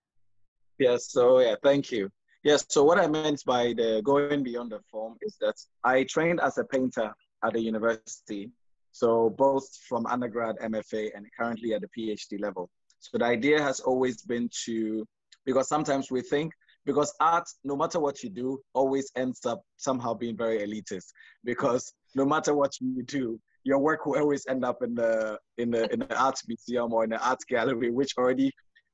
[0.79, 2.09] Yes, so yeah, thank you.
[2.45, 6.39] Yes, so what I meant by the going beyond the form is that I trained
[6.39, 7.11] as a painter
[7.43, 8.49] at the university,
[8.93, 12.69] so both from undergrad, MFA, and currently at the PhD level.
[12.99, 15.05] So the idea has always been to,
[15.45, 16.53] because sometimes we think,
[16.85, 21.07] because art, no matter what you do, always ends up somehow being very elitist.
[21.43, 23.37] Because no matter what you do,
[23.67, 27.03] your work will always end up in the in the in the art museum or
[27.03, 28.49] in the art gallery, which already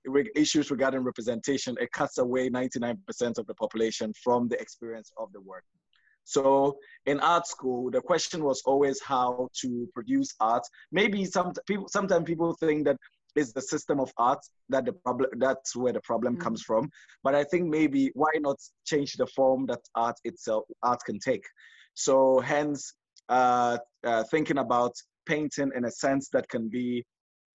[0.06, 5.32] re- issues regarding representation, it cuts away 99% of the population from the experience of
[5.32, 5.64] the work.
[6.26, 10.66] So in art school, the question was always how to produce art.
[10.92, 12.98] Maybe some people, sometimes people think that
[13.36, 16.42] it's the system of art that the problem, that's where the problem Mm.
[16.46, 16.90] comes from.
[17.26, 21.46] But I think maybe why not change the form that art itself, art can take.
[21.94, 22.94] So hence,
[23.30, 24.94] uh, uh, thinking about
[25.26, 27.04] painting in a sense that can be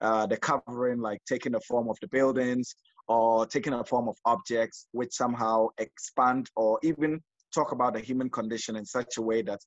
[0.00, 2.74] uh, the covering, like taking the form of the buildings
[3.08, 7.20] or taking a form of objects, which somehow expand or even
[7.54, 9.60] talk about the human condition in such a way that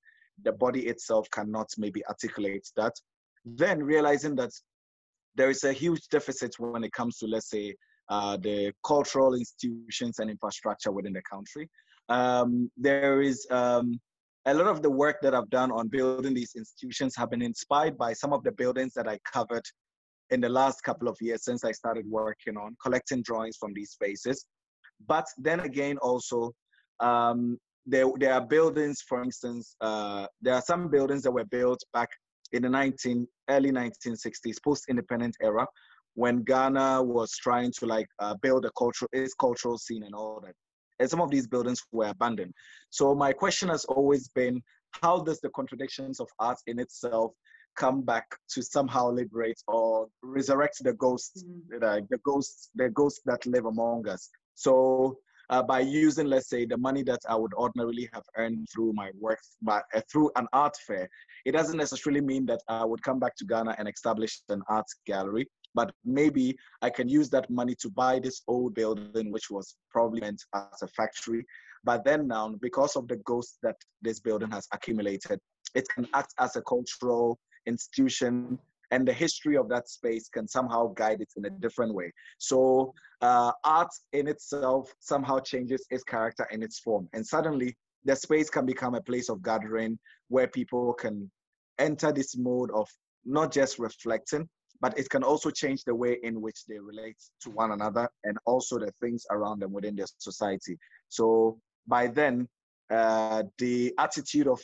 [0.44, 2.94] the body itself cannot maybe articulate that.
[3.46, 4.52] Then realizing that
[5.36, 7.76] there is a huge deficit when it comes to, let's say,
[8.10, 11.70] uh, the cultural institutions and infrastructure within the country.
[12.10, 14.00] Um, there is um,
[14.46, 17.98] a lot of the work that I've done on building these institutions have been inspired
[17.98, 19.64] by some of the buildings that I covered
[20.32, 23.92] in the last couple of years since I started working on collecting drawings from these
[23.92, 24.46] spaces.
[25.08, 26.52] But then again, also,
[27.00, 31.80] um, there, there are buildings, for instance, uh, there are some buildings that were built
[31.94, 32.10] back
[32.52, 35.66] in the 19, early 1960s, post-independent era,
[36.16, 40.42] when Ghana was trying to like uh, build a cultural, its cultural scene and all
[40.44, 40.54] that.
[41.02, 42.54] And some of these buildings were abandoned.
[42.92, 44.62] So my question has always been,
[45.02, 47.34] how does the contradictions of art in itself
[47.76, 51.44] come back to somehow liberate or resurrect the ghosts,
[51.82, 54.30] like the ghosts, the ghosts that live among us.
[54.56, 55.18] So
[55.50, 59.12] uh, by using, let's say, the money that I would ordinarily have earned through my
[59.20, 61.10] work, but uh, through an art fair,
[61.46, 64.88] it doesn't necessarily mean that I would come back to Ghana and establish an art
[65.06, 65.48] gallery.
[65.74, 70.22] But maybe I can use that money to buy this old building, which was probably
[70.22, 71.46] meant as a factory.
[71.84, 75.40] But then now, because of the ghosts that this building has accumulated,
[75.74, 78.60] it can act as a cultural institution
[78.92, 82.12] and the history of that space can somehow guide it in a different way.
[82.38, 87.08] So uh, art in itself somehow changes its character and its form.
[87.14, 91.32] And suddenly the space can become a place of gathering where people can
[91.80, 92.88] enter this mode of
[93.26, 94.50] not just reflecting,
[94.82, 98.38] but it can also change the way in which they relate to one another and
[98.46, 100.78] also the things around them within their society.
[101.10, 102.48] So by then,
[102.90, 104.60] uh, the attitude of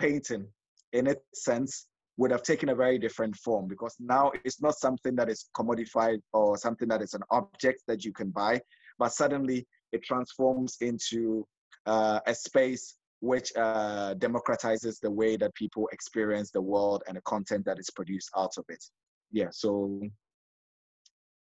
[0.00, 0.46] painting
[0.92, 5.14] in its sense would have taken a very different form because now it's not something
[5.14, 8.60] that is commodified or something that is an object that you can buy,
[8.98, 11.46] but suddenly it transforms into
[11.86, 17.20] uh, a space which uh, democratizes the way that people experience the world and the
[17.22, 18.82] content that is produced out of it.
[19.32, 20.00] Yeah, so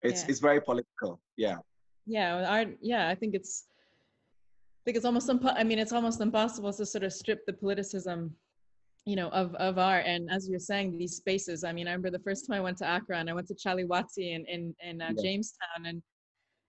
[0.02, 0.30] it's Yeah.
[0.30, 1.20] it's very political.
[1.38, 1.58] Yeah.
[2.06, 2.78] Yeah, art.
[2.82, 3.68] Yeah, I think it's.
[3.70, 5.30] I think it's almost.
[5.30, 8.32] Impo- I mean, it's almost impossible to sort of strip the politicism,
[9.06, 10.06] you know, of of art.
[10.06, 11.64] And as you're saying, these spaces.
[11.64, 13.56] I mean, I remember the first time I went to accra and I went to
[13.56, 15.22] Chale Wote in in, in uh, Yeah.
[15.24, 16.02] Jamestown, and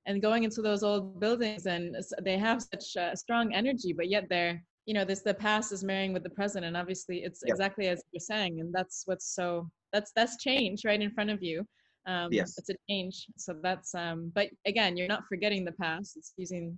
[0.07, 4.29] and going into those old buildings, and they have such uh, strong energy, but yet
[4.29, 7.53] they're, you know, this the past is marrying with the present, and obviously it's Yeah.
[7.53, 11.43] exactly as you're saying, and that's what's so that's that's change right in front of
[11.43, 11.65] you
[12.07, 12.59] um, Yes.
[12.59, 16.77] it's a change so that's um but again you're not forgetting the past it's using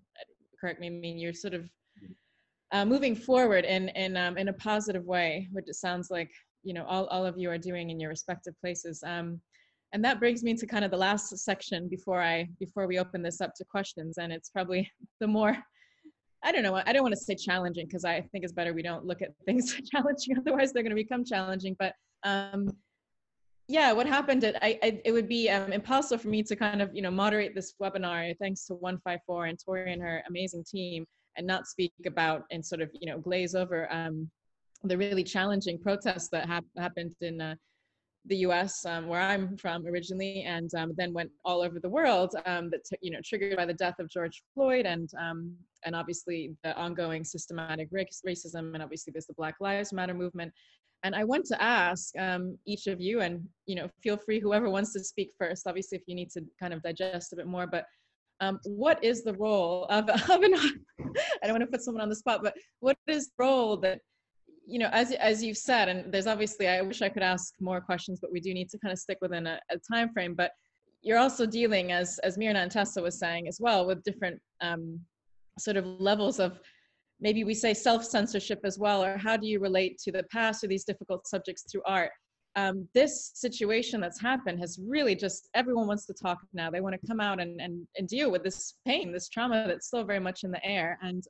[0.60, 1.68] correct me I mean you're sort of
[2.72, 6.30] uh, moving forward in in um, in a positive way which it sounds like
[6.62, 9.40] you know all, all of you are doing in your respective places um
[9.92, 13.22] and that brings me to kind of the last section before i before we open
[13.22, 14.88] this up to questions and it's probably
[15.20, 15.56] the more
[16.44, 16.80] I don't know.
[16.86, 19.30] I don't want to say challenging because I think it's better we don't look at
[19.46, 20.38] things challenging.
[20.38, 21.74] Otherwise, they're going to become challenging.
[21.76, 22.68] But um,
[23.68, 24.44] yeah, what happened?
[24.44, 27.10] It, I, I, it would be um, impossible for me to kind of, you know,
[27.10, 31.04] moderate this webinar thanks to 154 and Touria and her amazing team
[31.36, 34.30] and not speak about and sort of, you know, glaze over um,
[34.84, 37.54] the really challenging protests that hap- happened in uh,
[38.26, 42.34] the U.S., um, where I'm from originally, and um, then went all over the world.
[42.44, 45.54] Um, that you know, triggered by the death of George Floyd, and um,
[45.84, 50.52] and obviously the ongoing systematic racism, and obviously there's the Black Lives Matter movement.
[51.06, 54.68] And I want to ask um, each of you, and you know, feel free whoever
[54.68, 55.68] wants to speak first.
[55.68, 57.84] Obviously, if you need to kind of digest a bit more, but
[58.40, 60.54] um, what is the role of, of an?
[61.00, 64.00] I don't want to put someone on the spot, but what is the role that
[64.66, 67.80] you know, as as you've said, and there's obviously, I wish I could ask more
[67.80, 70.34] questions, but we do need to kind of stick within a, a time frame.
[70.34, 70.50] But
[71.02, 74.98] you're also dealing, as as Mirna and Tessa was saying as well, with different um,
[75.56, 76.58] sort of levels of
[77.20, 80.62] maybe we say self censorship as well, or how do you relate to the past
[80.64, 82.10] or these difficult subjects through art?
[82.56, 86.70] Um, this situation that's happened has really just everyone wants to talk now.
[86.70, 89.88] They want to come out and, and and deal with this pain, this trauma that's
[89.88, 90.98] still very much in the air.
[91.02, 91.22] And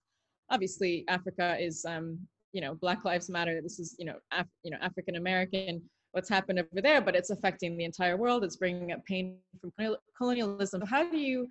[0.51, 2.20] obviously, Africa is um,
[2.57, 5.82] you know black lives matter this is you know Af- you know african american
[6.12, 9.70] what's happened over there but it's affecting the entire world it's bringing up pain from
[10.16, 11.49] colonialism how do you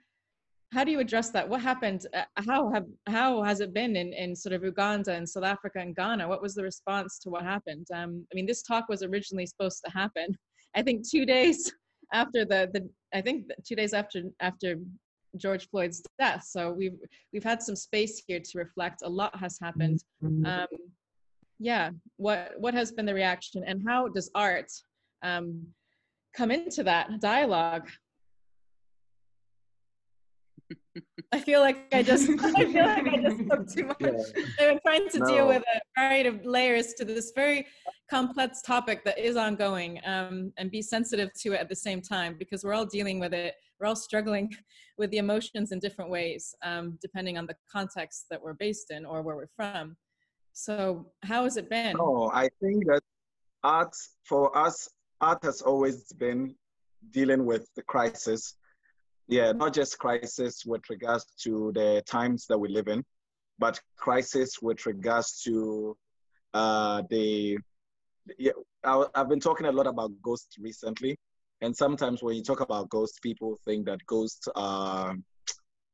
[0.74, 4.14] how do you address that what happened uh, how have how has it been in,
[4.14, 7.44] in sort of uganda and south africa and ghana what was the response to what
[7.44, 10.36] happened um, i mean this talk was originally supposed to happen
[10.76, 11.72] i think two days
[12.14, 14.76] after the the i think two days after after
[15.38, 16.46] George Floyd's death.
[16.50, 16.98] So we've
[17.34, 19.02] we've had some space here to reflect.
[19.04, 20.04] A lot has happened.
[20.24, 20.46] Mm-hmm.
[20.46, 20.68] Um,
[21.60, 24.72] yeah, what what has been the reaction, and how does art
[25.24, 25.66] um,
[26.36, 27.90] come into that dialogue?
[31.32, 33.98] I feel like I just I feel like I just spoke too much.
[34.00, 34.72] Yeah.
[34.72, 35.26] I'm trying to no.
[35.26, 37.68] deal with a variety of layers to this very
[38.10, 42.36] complex topic that is ongoing um, and be sensitive to it at the same time
[42.38, 43.56] because we're all dealing with it.
[43.80, 44.50] We're all struggling
[44.98, 49.06] with the emotions in different ways, um, depending on the context that we're based in
[49.06, 49.98] or where we're from.
[50.54, 51.98] So, how has it been?
[52.00, 53.02] Oh, I think that
[53.64, 53.94] art
[54.24, 54.88] for us,
[55.20, 56.56] art has always been
[57.12, 58.56] dealing with the crisis.
[59.28, 63.04] Yeah, not just crisis with regards to the times that we live in,
[63.58, 65.98] but crisis with regards to
[66.54, 67.58] uh, the.
[68.38, 68.52] Yeah,
[68.84, 71.18] I, I've been talking a lot about ghosts recently,
[71.62, 75.16] and sometimes when you talk about ghosts, people think that ghosts are,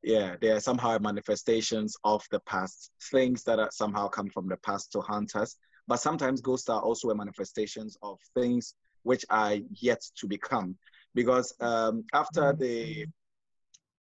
[0.03, 4.57] yeah, they are somehow manifestations of the past, things that are somehow come from the
[4.57, 5.55] past to haunt us.
[5.87, 10.77] But sometimes ghosts are also a manifestations of things which are yet to become.
[11.13, 13.05] Because um, after the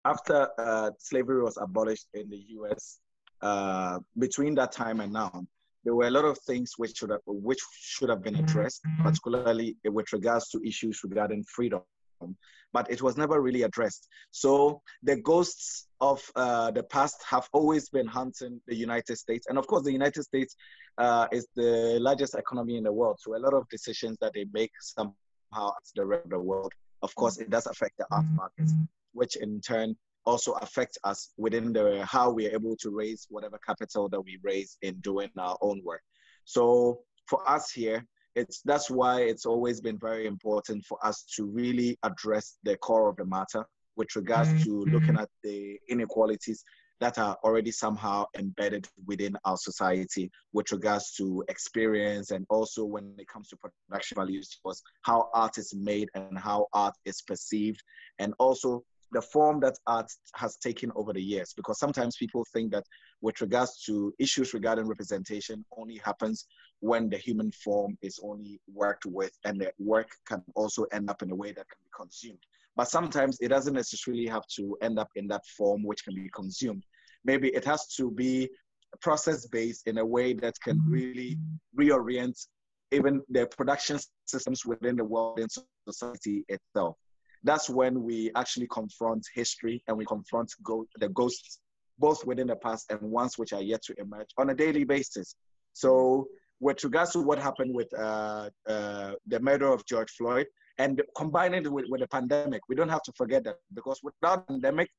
[0.08, 2.98] after uh, slavery was abolished in the U.S.,
[3.42, 5.46] uh, between that time and now,
[5.84, 9.76] there were a lot of things which should have, which should have been addressed, particularly
[9.84, 11.82] with regards to issues regarding freedom.
[12.72, 14.08] But it was never really addressed.
[14.30, 19.56] So the ghosts of uh, the past have always been haunting the United States, and
[19.56, 20.56] of course, the United States
[20.98, 23.16] uh, is the largest economy in the world.
[23.20, 25.14] So a lot of decisions that they make somehow
[25.80, 28.68] as the rest of the world, of course, it does affect the art market,
[29.12, 29.96] which in turn
[30.26, 34.38] also affects us within the how we are able to raise whatever capital that we
[34.42, 36.02] raise in doing our own work.
[36.44, 38.04] So for us here,
[38.34, 43.08] it's that's why it's always been very important for us to really address the core
[43.08, 43.64] of the matter
[43.96, 44.62] with regards mm-hmm.
[44.62, 46.62] to looking at the inequalities
[47.00, 53.14] that are already somehow embedded within our society with regards to experience and also when
[53.18, 57.80] it comes to production values was how art is made and how art is perceived
[58.18, 58.82] and also
[59.12, 62.84] the form that art has taken over the years because sometimes people think that
[63.20, 66.46] with regards to issues regarding representation only happens
[66.80, 71.22] when the human form is only worked with and the work can also end up
[71.22, 72.38] in a way that can be consumed.
[72.76, 76.30] But sometimes it doesn't necessarily have to end up in that form which can be
[76.32, 76.84] consumed.
[77.24, 78.48] Maybe it has to be
[79.00, 80.92] process based in a way that can mm-hmm.
[80.92, 81.38] really
[81.78, 82.46] reorient
[82.90, 85.50] even the production systems within the world and
[85.86, 86.96] society itself
[87.44, 91.60] that's when we actually confront history and we confront go- the ghosts,
[91.98, 95.34] both within the past and ones which are yet to emerge on a daily basis.
[95.72, 96.26] So,
[96.60, 100.46] with regards to what happened with uh, uh, the murder of George Floyd
[100.78, 104.46] and combining it with, with the pandemic, we don't have to forget that because without
[104.46, 104.90] the pandemic,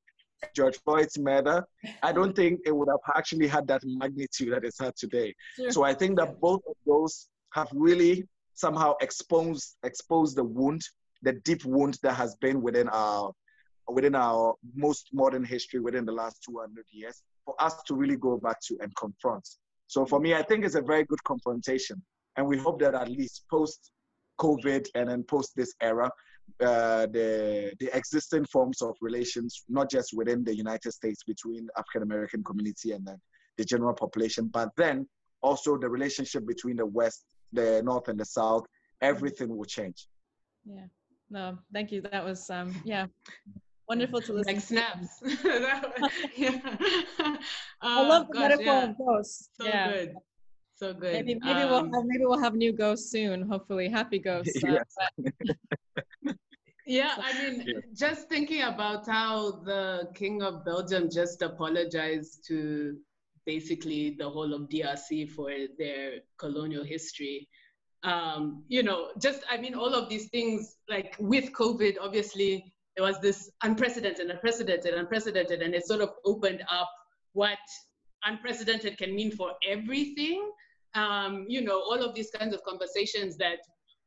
[0.56, 1.66] George Floyd's murder,
[2.02, 5.36] I don't think it would have actually had that magnitude that it's had today.
[5.58, 5.72] Sure.
[5.72, 10.82] So I think that both of those have really somehow exposed exposed the wound
[11.22, 13.32] the deep wound that has been within our
[13.88, 18.38] within our most modern history within the last 200 years for us to really go
[18.38, 19.48] back to and confront.
[19.88, 22.02] So for me, I think it's a very good confrontation.
[22.38, 23.92] And we hope that at least post
[24.40, 26.10] COVID and then post this era,
[26.62, 32.04] uh, the the existing forms of relations, not just within the United States between African
[32.04, 33.20] American community and then
[33.58, 35.08] the general population, but then
[35.42, 38.66] also the relationship between the West, the North, and the South,
[39.02, 40.08] everything will change.
[40.66, 40.86] Yeah.
[41.30, 42.02] No, thank you.
[42.02, 43.08] That was um yeah.
[43.88, 44.46] Wonderful to listen.
[44.46, 45.24] To like snaps.
[46.38, 46.60] yeah.
[47.82, 48.84] I love the gosh, metaphor yeah.
[48.84, 49.50] of ghosts.
[49.60, 49.92] So yeah.
[49.92, 50.16] good.
[50.76, 51.14] So good.
[51.14, 53.42] Maybe maybe um, we'll have maybe we'll have new ghosts soon.
[53.50, 54.62] Hopefully, happy ghosts.
[56.28, 56.34] Uh,
[56.86, 57.82] yeah, I mean, yeah.
[57.94, 62.98] just thinking about how the King of Belgium just apologized to
[63.46, 67.48] basically the whole of DRC for their colonial history.
[68.04, 73.06] Um, you know, just I mean, all of these things like with COVID, obviously there
[73.06, 76.90] was this unprecedented, unprecedented, unprecedented, and it sort of opened up
[77.34, 77.60] what
[78.24, 80.52] unprecedented can mean for everything.
[80.96, 83.60] Um, you know, all of these kinds of conversations that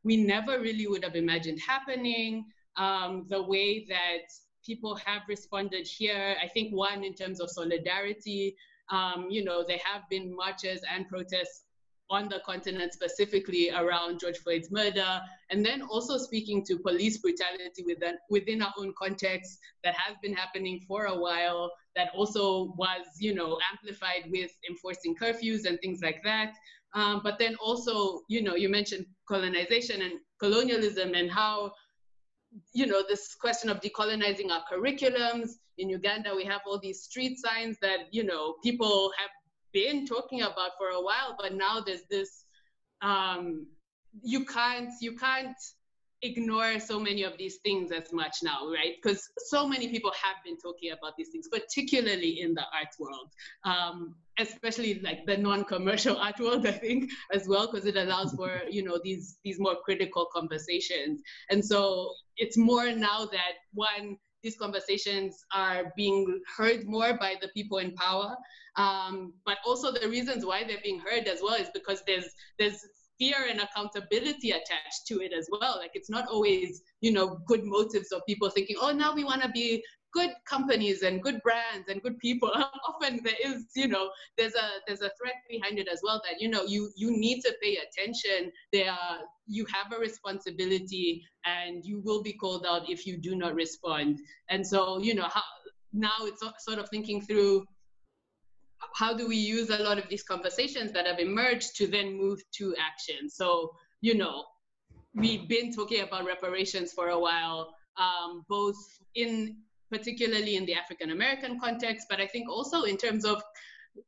[0.04, 2.46] we never really would have imagined happening.
[2.76, 4.26] Um, the way that
[4.64, 8.56] people have responded here, I think one in terms of solidarity,
[8.90, 11.64] um, you know, there have been marches and protests
[12.12, 15.12] on the continent specifically around George Floyd's murder,
[15.50, 20.34] and then also speaking to police brutality within, within our own context that has been
[20.34, 26.00] happening for a while, that also was, you know, amplified with enforcing curfews and things
[26.02, 26.52] like that.
[26.94, 31.72] Um, but then also, you know, you mentioned colonization and colonialism and how,
[32.74, 35.52] you know, this question of decolonizing our curriculums.
[35.78, 39.30] In Uganda, we have all these street signs that, you know, people have
[39.72, 42.44] been talking about for a while, but now there's this
[43.00, 43.66] um,
[44.22, 45.56] you can't you can't
[46.22, 48.94] ignore so many of these things as much now, right?
[49.02, 53.28] Because so many people have been talking about these things, particularly in the art world,
[53.64, 58.62] um, especially like the non-commercial art world, I think, as well, because it allows for
[58.70, 61.20] you know these these more critical conversations.
[61.50, 67.48] And so it's more now that one these conversations are being heard more by the
[67.48, 68.36] people in power.
[68.76, 72.26] Um, but also the reasons why they're being heard as well is because there's
[72.58, 72.78] there's
[73.18, 75.76] fear and accountability attached to it as well.
[75.78, 79.42] Like it's not always, you know, good motives of people thinking, oh, now we want
[79.42, 79.82] to be
[80.12, 82.50] good companies and good brands and good people
[82.88, 86.40] often there is you know there's a there's a threat behind it as well that
[86.40, 88.52] you know you you need to pay attention.
[88.72, 93.34] There are you have a responsibility and you will be called out if you do
[93.34, 94.20] not respond.
[94.48, 95.42] And so you know how,
[95.92, 97.66] now it's sort of thinking through
[98.94, 102.40] how do we use a lot of these conversations that have emerged to then move
[102.58, 103.28] to action.
[103.28, 104.44] So you know
[105.14, 108.76] we've been talking about reparations for a while um, both
[109.14, 109.56] in
[109.92, 113.42] particularly in the African American context, but I think also in terms of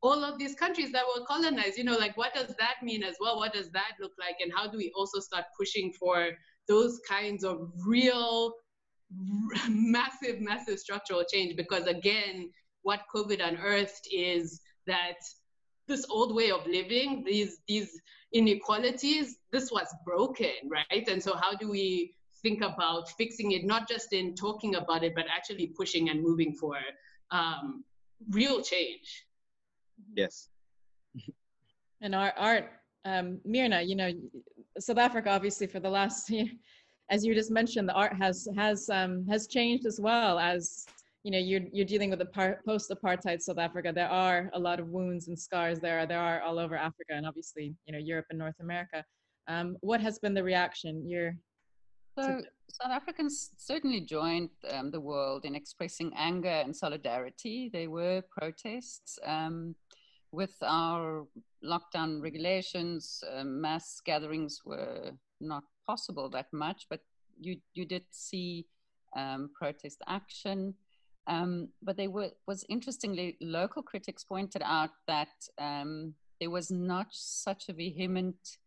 [0.01, 3.15] all of these countries that were colonized, you know, like what does that mean as
[3.19, 3.37] well?
[3.37, 4.37] What does that look like?
[4.41, 6.29] And how do we also start pushing for
[6.67, 8.53] those kinds of real,
[9.69, 11.55] massive, massive structural change?
[11.55, 12.49] Because again,
[12.81, 15.19] what COVID unearthed is that
[15.87, 17.91] this old way of living, these these
[18.33, 21.07] inequalities, this was broken, right?
[21.07, 22.15] And so how do we
[22.45, 26.53] think about fixing it, not just in talking about it, but actually pushing and moving
[26.53, 26.77] for
[27.31, 27.83] um,
[28.29, 29.07] real change.
[30.15, 30.49] Yes.
[32.01, 32.65] and our art,
[33.03, 34.11] um, Mirna, you know,
[34.77, 36.45] South Africa, obviously, for the last, year,
[37.09, 40.85] as you just mentioned, the art has has um, has changed as well as
[41.23, 43.91] you know you're you're dealing with the par- post-apartheid South Africa.
[43.93, 46.05] There are a lot of wounds and scars there.
[46.07, 49.05] There are all over Africa and obviously you know Europe and North America.
[49.47, 51.07] Um, what has been the reaction?
[51.07, 51.35] You're
[52.15, 57.69] so South Africans certainly joined um, the world in expressing anger and solidarity.
[57.71, 59.75] There were protests um,
[60.31, 61.25] with our
[61.63, 63.23] lockdown regulations.
[63.33, 65.11] Uh, mass gatherings were
[65.41, 67.01] not possible that much, but
[67.39, 68.65] you you did see
[69.15, 70.73] um, protest action.
[71.27, 77.07] Um, but there were was interestingly local critics pointed out that um, there was not
[77.11, 78.57] such a vehement,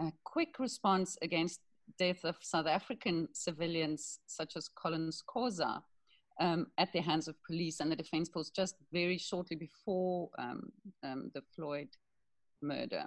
[0.00, 1.60] uh, quick response against
[1.98, 5.82] death of South African civilians, such as Collins Khoza,
[6.40, 10.70] um, at the hands of police and the defense force just very shortly before um,
[11.02, 11.88] um, the Floyd
[12.62, 13.04] murder.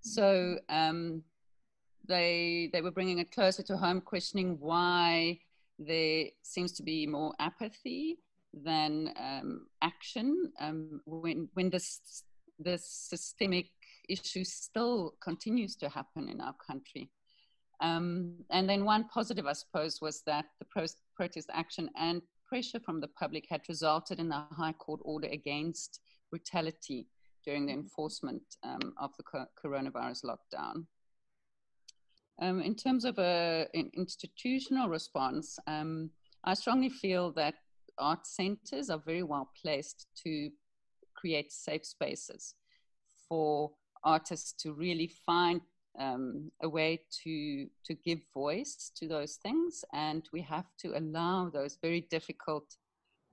[0.00, 1.22] So um,
[2.06, 5.38] they, they were bringing it closer to home, questioning why
[5.78, 8.18] there seems to be more apathy
[8.52, 12.24] than um, action um, when, when this,
[12.58, 13.66] this systemic
[14.08, 17.10] issue still continues to happen in our country.
[17.82, 22.78] Um, and then one positive, I suppose, was that the pro- protest action and pressure
[22.78, 27.08] from the public had resulted in a High Court order against brutality
[27.44, 30.86] during the enforcement um, of the co- coronavirus lockdown.
[32.40, 36.10] Um, in terms of a, an institutional response, um,
[36.44, 37.54] I strongly feel that
[37.98, 40.50] art centers are very well placed to
[41.14, 42.54] create safe spaces
[43.28, 43.72] for
[44.04, 45.60] artists to really find
[45.98, 51.50] um, a way to to give voice to those things, and we have to allow
[51.50, 52.76] those very difficult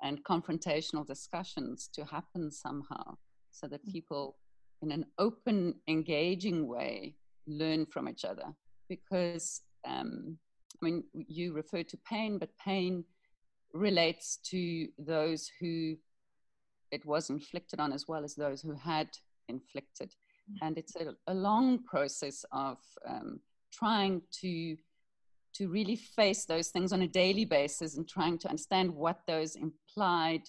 [0.02, 3.18] and confrontational discussions to happen somehow,
[3.52, 3.92] so that mm.
[3.92, 4.38] people,
[4.82, 7.16] in an open, engaging way,
[7.48, 8.56] learn from each other.
[8.88, 10.38] Because um,
[10.82, 13.04] I mean, you refer to pain, but pain
[13.74, 15.96] relates to those who
[16.92, 19.10] it was inflicted on as well as those who had
[19.48, 20.14] inflicted
[20.62, 22.78] and it's a, a long process of
[23.08, 23.40] um,
[23.72, 24.76] trying to
[25.56, 29.56] to really face those things on a daily basis and trying to understand what those
[29.56, 30.44] implied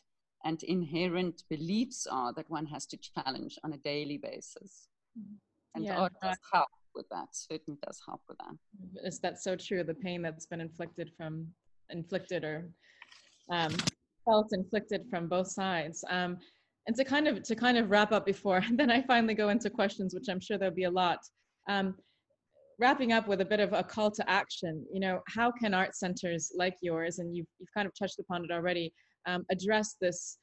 [0.44, 4.88] and inherent beliefs are that one has to challenge on a daily basis.
[5.74, 5.98] And yeah.
[5.98, 9.06] art does help with that, certainly does help with that.
[9.06, 9.82] Is that so true?
[9.84, 11.46] The pain that's been inflicted from
[11.90, 12.70] inflicted or
[13.50, 13.74] um,
[14.24, 16.04] felt inflicted from both sides.
[16.08, 16.38] Um,
[16.90, 19.70] and to kind of to kind of wrap up before then I finally go into
[19.70, 21.20] questions, which I'm sure there'll be a lot.
[21.68, 21.94] Um,
[22.80, 25.94] wrapping up with a bit of a call to action, you know, how can art
[25.94, 28.92] centers like yours, and you've you've kind of touched upon it already,
[29.28, 30.38] um, address this,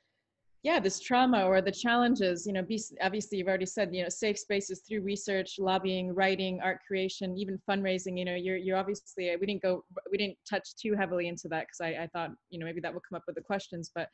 [0.63, 4.09] yeah, this trauma or the challenges, you know, be, obviously you've already said, you know,
[4.09, 8.17] safe spaces through research, lobbying, writing, art creation, even fundraising.
[8.17, 11.67] You know, you're you're obviously we didn't go we didn't touch too heavily into that
[11.67, 14.07] because I, I thought you know maybe that will come up with the questions, but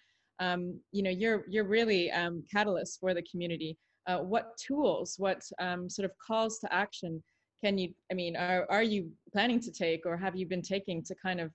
[0.44, 3.78] um, you know, you're you're really um, catalyst for the community.
[4.08, 7.24] Uh, what tools, what um, sort of calls to action
[7.64, 7.94] can you?
[8.12, 11.40] I mean, are are you planning to take, or have you been taking to kind
[11.40, 11.52] of,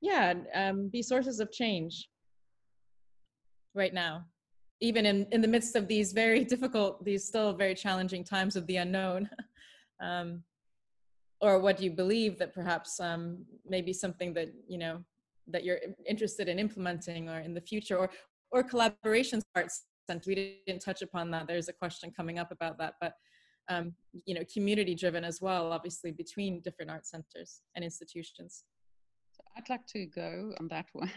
[0.00, 2.08] yeah, um, be sources of change
[3.74, 4.24] right now,
[4.80, 8.66] even in in the midst of these very difficult, these still very challenging times of
[8.66, 9.28] the unknown.
[10.00, 10.42] um,
[11.40, 15.04] or what do you believe that perhaps um, maybe something that you know
[15.50, 18.10] that you're interested in implementing or in the future or
[18.50, 21.46] or collaborations arts and we didn't touch upon that.
[21.46, 23.14] There's a question coming up about that but
[23.68, 23.92] um,
[24.24, 28.64] you know community driven as well obviously between different art centers and institutions.
[29.56, 31.10] I'd like to go on that one.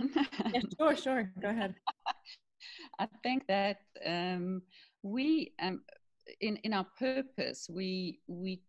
[0.54, 1.32] Yeah, sure sure.
[1.42, 1.76] Go ahead.
[3.00, 4.62] I think that um,
[5.04, 5.82] we um,
[6.42, 8.62] in in our purpose we we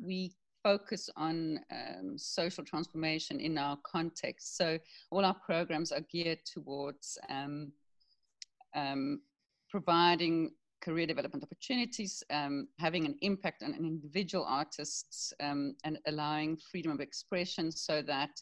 [0.00, 0.32] we
[0.68, 4.56] focus on um, social transformation in our context.
[4.58, 4.78] So
[5.10, 7.72] all our programs are geared towards um,
[8.74, 9.20] um,
[9.70, 10.50] providing
[10.82, 17.00] career development opportunities, um, having an impact on individual artists, um, and allowing freedom of
[17.00, 18.34] expression so that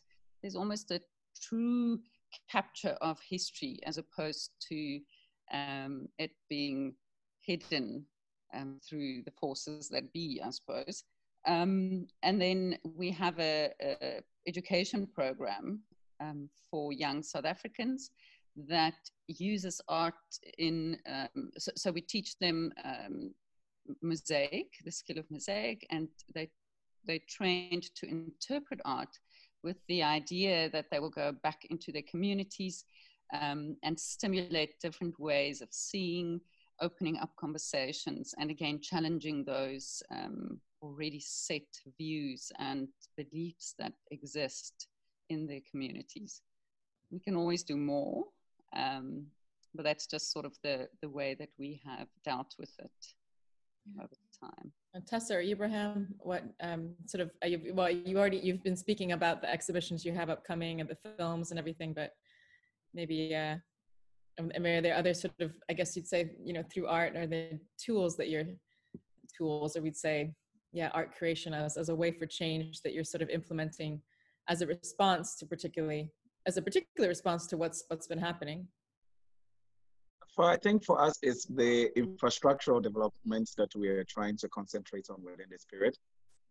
[0.43, 1.01] there's almost a
[1.41, 2.01] true
[2.51, 4.99] capture of history as opposed to
[5.53, 6.95] um, it being
[7.41, 8.05] hidden
[8.89, 11.05] through the forces that be, I suppose.
[11.47, 13.71] Um, and then we have a,
[14.49, 15.81] education program
[16.21, 18.11] um, for young South Africans
[18.69, 18.95] that
[19.29, 20.15] uses art
[20.59, 23.35] in, um, so, so, we teach them um,
[24.03, 26.49] mosaic, the skill of mosaic, and they,
[27.07, 29.19] they trained to interpret art
[29.63, 32.85] with the idea that they will go back into their communities
[33.39, 36.41] um, and stimulate different ways of seeing,
[36.81, 41.69] opening up conversations, and again, challenging those um, already set
[41.99, 44.89] views and beliefs that exist
[45.29, 46.43] in their communities.
[47.11, 48.25] We can always do more,
[48.77, 49.27] um,
[49.75, 53.07] but that's just sort of the, the way that we have dealt with it
[53.99, 54.09] over
[54.41, 54.73] time.
[54.95, 59.13] And Tessa or Ibrahim, what um, sort of, you, well, you already, you've been speaking
[59.13, 62.13] about the exhibitions you have upcoming and the films and everything, but
[62.95, 63.57] maybe, uh,
[64.39, 67.17] I mean, are there other sort of, I guess you'd say, you know, through art,
[67.17, 68.45] are the tools that you're,
[69.37, 70.33] tools, or we'd say
[70.77, 74.01] yeah art creation as, as a way for change that you're sort of implementing
[74.49, 76.11] as a response to particularly
[76.47, 78.69] as a particular response to what's what's been happening?
[80.35, 85.07] For i think for us it's the infrastructural developments that we are trying to concentrate
[85.09, 85.95] on within this period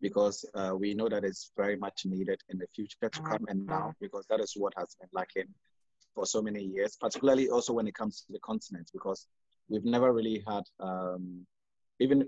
[0.00, 3.64] because uh, we know that it's very much needed in the future to come and
[3.64, 5.48] now because that is what has been lacking
[6.14, 9.28] for so many years particularly also when it comes to the continent because
[9.68, 11.46] we've never really had um,
[12.00, 12.24] even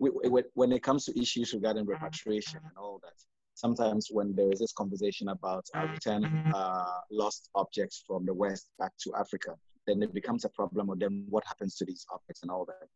[0.55, 1.93] when it comes to issues regarding mm-hmm.
[1.93, 3.13] repatriation and all that,
[3.55, 6.53] sometimes when there is this conversation about uh, return mm-hmm.
[6.55, 9.55] uh, lost objects from the West back to Africa,
[9.87, 10.89] then it becomes a problem.
[10.89, 12.89] Or then what happens to these objects and all that?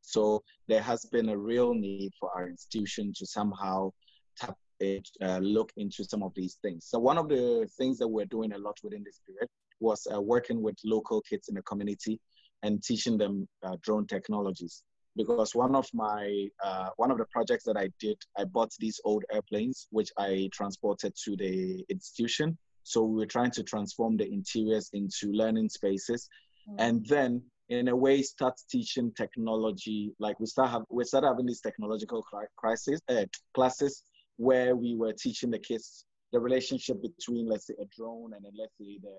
[0.00, 3.92] So there has been a real need for our institution to somehow
[4.38, 6.86] tap it, uh, look into some of these things.
[6.86, 9.48] So one of the things that we're doing a lot within this period
[9.80, 12.18] was uh, working with local kids in the community
[12.62, 14.82] and teaching them uh, drone technologies
[15.16, 19.00] because one of my uh, one of the projects that I did, I bought these
[19.04, 22.56] old airplanes which I transported to the institution.
[22.82, 26.28] So we were trying to transform the interiors into learning spaces,
[26.68, 26.76] mm.
[26.78, 30.12] and then in a way start teaching technology.
[30.18, 32.24] Like we start have we start having these technological
[32.56, 34.02] crisis uh, classes
[34.36, 38.52] where we were teaching the kids the relationship between let's say a drone and then
[38.56, 39.16] let's say the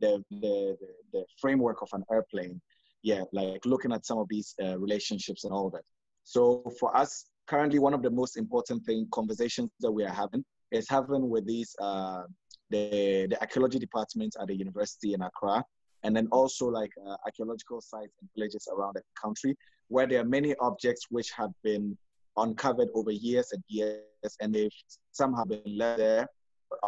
[0.00, 2.60] the, the, the, the framework of an airplane
[3.02, 5.82] yeah, like looking at some of these uh, relationships and all that.
[6.24, 10.44] So for us, currently one of the most important thing conversations that we are having
[10.70, 12.22] is having with these uh,
[12.70, 15.64] the the archaeology department at the university in Accra,
[16.04, 19.56] and then also like uh, archaeological sites and villages around the country
[19.88, 21.96] where there are many objects which have been
[22.38, 24.00] uncovered over years and years,
[24.40, 24.70] and they've
[25.10, 26.26] somehow been left there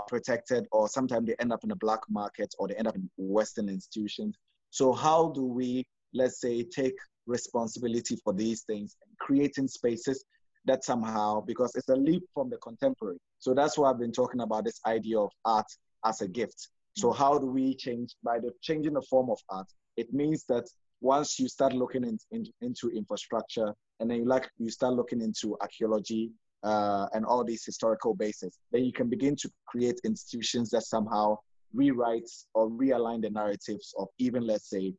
[0.09, 3.11] protected, or sometimes they end up in the black market or they end up in
[3.19, 4.35] Western institutions.
[4.71, 6.97] So how do we let's say, take
[7.27, 10.25] responsibility for these things and creating spaces
[10.65, 13.19] that somehow, because it's a leap from the contemporary.
[13.39, 15.67] So that's why I've been talking about this idea of art
[16.05, 16.69] as a gift.
[16.97, 19.67] So how do we change by the changing the form of art?
[19.97, 20.65] It means that
[21.01, 25.21] once you start looking in, in, into infrastructure and then you like you start looking
[25.21, 26.31] into archaeology
[26.63, 31.37] uh, and all these historical bases, then you can begin to create institutions that somehow
[31.75, 34.95] rewrite or realign the narratives of even let's say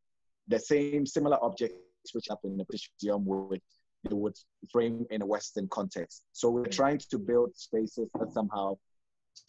[0.47, 3.61] the same similar objects which happen in the British Museum would
[4.09, 4.35] they would
[4.71, 6.23] frame in a Western context.
[6.31, 8.77] So we're trying to build spaces that somehow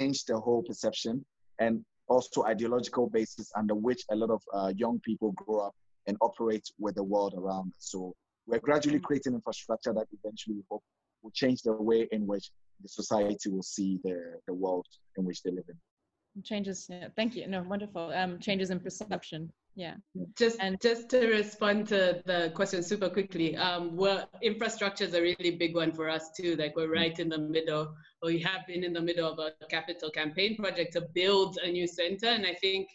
[0.00, 1.24] change the whole perception
[1.58, 5.74] and also ideological basis under which a lot of uh, young people grow up
[6.06, 7.90] and operate with the world around us.
[7.90, 8.14] So
[8.46, 10.82] we're gradually creating infrastructure that eventually we hope
[11.22, 12.50] will change the way in which
[12.82, 14.86] the society will see the, the world
[15.16, 16.42] in which they live in.
[16.42, 17.46] Changes, yeah, thank you.
[17.46, 18.12] No, wonderful.
[18.12, 19.94] Um, changes in perception yeah.
[20.38, 25.20] Just and just to respond to the question super quickly um well infrastructure is a
[25.20, 26.56] really big one for us too.
[26.56, 29.52] Like we're right in the middle or we have been in the middle of a
[29.66, 32.28] capital campaign project to build a new center.
[32.28, 32.88] And i think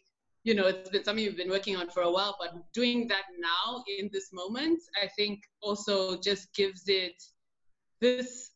[0.44, 3.26] you know it's been something you've been working on for a while but doing that
[3.40, 7.22] now in this moment i think also just gives it
[8.00, 8.50] this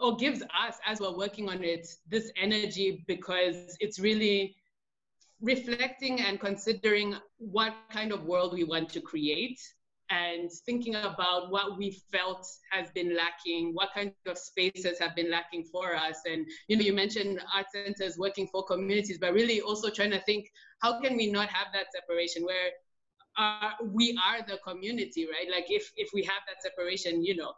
[0.00, 4.54] or gives us as we're working on it this energy because it's really
[5.40, 9.58] reflecting and considering what kind of world we want to create
[10.10, 15.30] and thinking about what we felt has been lacking, what kind of spaces have been
[15.30, 16.20] lacking for us.
[16.26, 20.20] And you know, you mentioned art centers working for communities, but really also trying to
[20.20, 22.70] think how can we not have that separation where
[23.36, 25.50] uh, we are the community, right?
[25.50, 27.52] Like if if we have that separation, you know,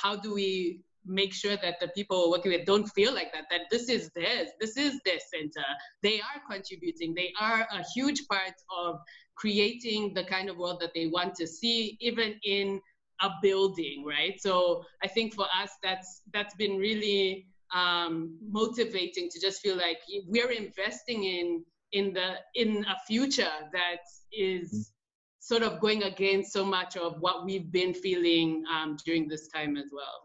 [0.00, 3.44] how do we make sure that the people we're working with don't feel like that
[3.50, 5.66] that this is theirs this is their center.
[6.02, 7.14] They are contributing.
[7.14, 9.00] They are a huge part of
[9.36, 12.80] creating the kind of world that they want to see even in
[13.20, 14.40] a building right?
[14.40, 19.98] So i think for us that's that's been really um, motivating to just feel like
[20.26, 24.02] we're investing in in the in a future that
[24.32, 24.92] is
[25.40, 29.76] sort of going against so much of what we've been feeling um, during this time
[29.76, 30.22] as well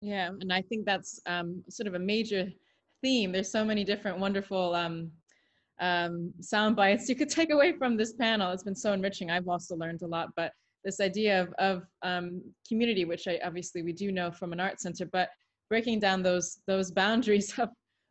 [0.00, 2.48] yeah, and I think that's um, sort of a major
[3.02, 3.32] theme.
[3.32, 5.10] There's so many different wonderful um,
[5.80, 8.52] um, sound bites you could take away from this panel.
[8.52, 9.30] It's been so enriching.
[9.30, 10.52] I've also learned a lot, but
[10.84, 14.80] this idea of, of um, community, which I, obviously we do know from an art
[14.80, 15.30] center, but
[15.68, 17.68] breaking down those those boundaries of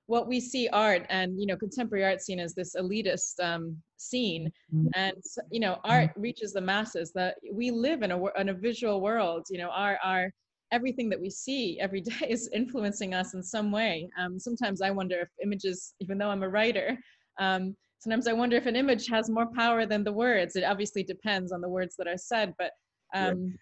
[0.07, 4.51] what we see art and you know contemporary art scene as this elitist um, scene
[4.73, 4.87] mm-hmm.
[4.95, 5.21] and
[5.51, 9.45] you know art reaches the masses that we live in a in a visual world
[9.51, 10.31] you know our our
[10.71, 14.09] everything that we see every day is influencing us in some way.
[14.17, 16.97] Um, sometimes I wonder if images, even though I'm a writer,
[17.39, 20.55] um, sometimes I wonder if an image has more power than the words.
[20.55, 22.71] It obviously depends on the words that are said, but
[23.13, 23.57] um,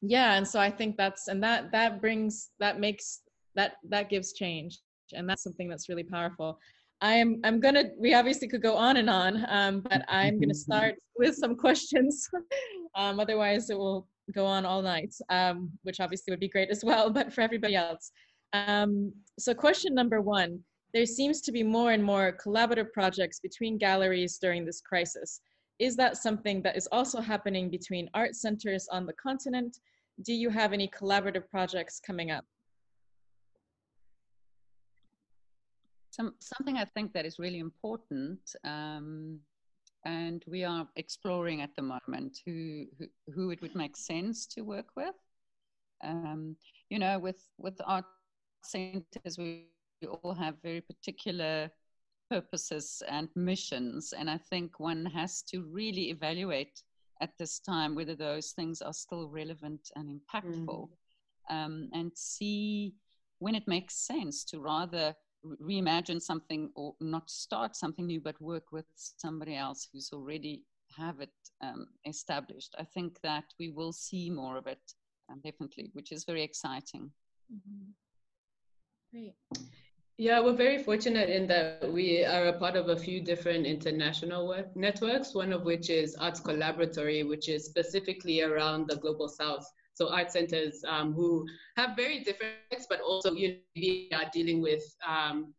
[0.00, 0.34] yeah.
[0.34, 3.20] And so I think that's and that that brings that makes
[3.54, 4.78] that that gives change,
[5.12, 6.58] and that's something that's really powerful.
[7.00, 7.84] I'm I'm gonna.
[7.98, 12.28] We obviously could go on and on, um, but I'm gonna start with some questions.
[12.94, 16.84] um, otherwise, it will go on all night, um, which obviously would be great as
[16.84, 18.12] well, but for everybody else.
[18.52, 20.60] Um, so question number one,
[20.92, 25.40] there seems to be more and more collaborative projects between galleries during this crisis.
[25.78, 29.78] Is that something that is also happening between art centers on the continent?
[30.22, 32.44] Do you have any collaborative projects coming up?
[36.10, 39.38] Some, something I think that is really important um,
[40.04, 44.62] and we are exploring at the moment who, who, who it would make sense to
[44.62, 45.14] work with.
[46.02, 46.56] Um,
[46.88, 48.06] you know, with, with art
[48.64, 49.66] centers, we,
[50.00, 51.70] we all have very particular
[52.30, 56.82] purposes and missions, and I think one has to really evaluate
[57.20, 61.54] at this time, whether those things are still relevant and impactful, mm.
[61.54, 62.94] um, and see
[63.40, 65.14] when it makes sense to rather
[65.44, 70.64] reimagine something or not start something new, but work with somebody else who's already
[70.96, 71.32] have it
[71.62, 72.74] um, established.
[72.78, 74.80] I think that we will see more of it,
[75.30, 77.10] um, definitely, which is very exciting.
[77.52, 77.90] Mm-hmm.
[79.12, 79.34] Great.
[80.18, 84.46] Yeah, we're very fortunate in that we are a part of a few different international
[84.46, 89.66] work networks, one of which is Arts Collaboratory, which is specifically around the Global South.
[89.94, 94.82] So art centers um, who have very different, but also you know, are dealing with
[95.06, 95.54] um,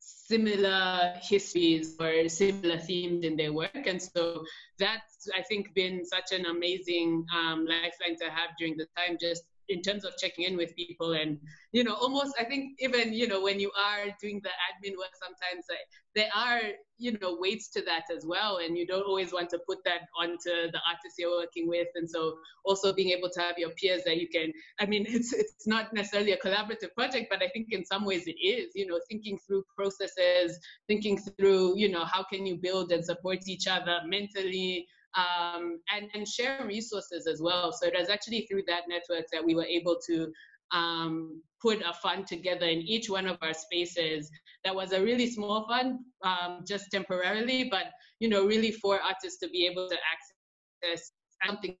[0.00, 3.86] similar histories or similar themes in their work.
[3.86, 4.44] And so
[4.78, 9.44] that's, I think, been such an amazing um, lifeline to have during the time, just
[9.68, 11.38] in terms of checking in with people and
[11.72, 15.14] you know almost i think even you know when you are doing the admin work
[15.22, 15.78] sometimes like,
[16.14, 16.60] there are
[16.98, 20.02] you know weights to that as well and you don't always want to put that
[20.18, 21.88] onto the artists you're working with.
[21.94, 22.34] And so
[22.64, 25.92] also being able to have your peers that you can i mean it's it's not
[25.92, 29.38] necessarily a collaborative project but i think in some ways it is you know thinking
[29.46, 34.86] through processes thinking through you know how can you build and support each other mentally
[35.14, 37.72] um, and, and share resources as well.
[37.72, 40.32] So it was actually through that network that we were able to
[40.72, 44.30] um, put a fund together in each one of our spaces
[44.64, 47.86] that was a really small fund um, just temporarily but
[48.20, 51.12] you know really for artists to be able to access
[51.46, 51.76] something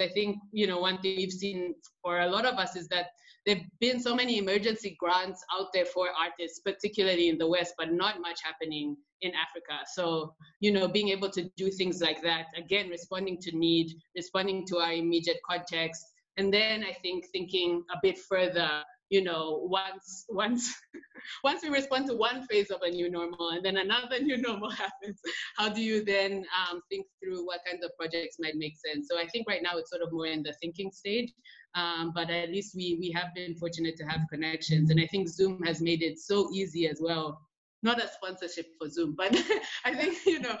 [0.00, 3.06] i think you know one thing we've seen for a lot of us is that
[3.46, 7.92] there've been so many emergency grants out there for artists particularly in the west but
[7.92, 9.84] not much happening in Africa.
[9.92, 14.66] So, you know, being able to do things like that, again, responding to need, responding
[14.68, 16.04] to our immediate context.
[16.36, 20.72] And then I think thinking a bit further, you know, once once
[21.44, 24.70] once we respond to one phase of a new normal and then another new normal
[24.84, 25.20] happens,
[25.56, 29.08] how do you then um, think through what kinds of projects might make sense?
[29.10, 31.32] So I think right now it's sort of more in the thinking stage,
[31.74, 35.28] um, but at least we we have been fortunate to have connections, and I think
[35.28, 37.40] Zoom has made it so easy as well
[37.82, 39.34] not a sponsorship for Zoom, but
[39.84, 40.56] I think, you know,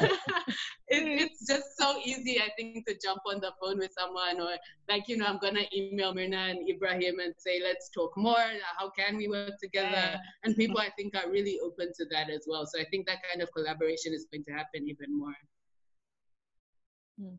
[0.00, 0.18] it,
[0.88, 4.56] it's just so easy, I think, to jump on the phone with someone or
[4.88, 8.44] like, you know, I'm going to email Myrna and Ibrahim and say, let's talk more.
[8.78, 10.18] How can we work together?
[10.44, 12.66] And people, I think, are really open to that as well.
[12.66, 15.34] So I think that kind of collaboration is going to happen even more.
[17.18, 17.34] Hmm.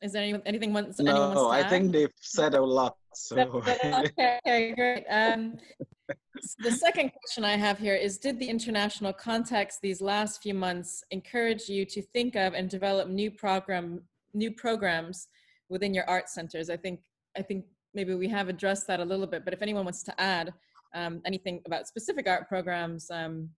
[0.00, 1.70] Is there any, anything wants, no, anyone wants to I add?
[1.70, 2.96] think they've said a lot.
[3.14, 3.36] So.
[3.36, 5.04] okay, okay, great.
[5.10, 5.58] Um,
[6.60, 11.02] the second question I have here is, did the international context these last few months
[11.10, 14.02] encourage you to think of and develop new program,
[14.34, 15.26] new programs
[15.68, 16.70] within your art centers?
[16.70, 17.00] I think,
[17.36, 20.20] I think maybe we have addressed that a little bit, but if anyone wants to
[20.20, 20.54] add
[20.94, 23.50] um, anything about specific art programs, um,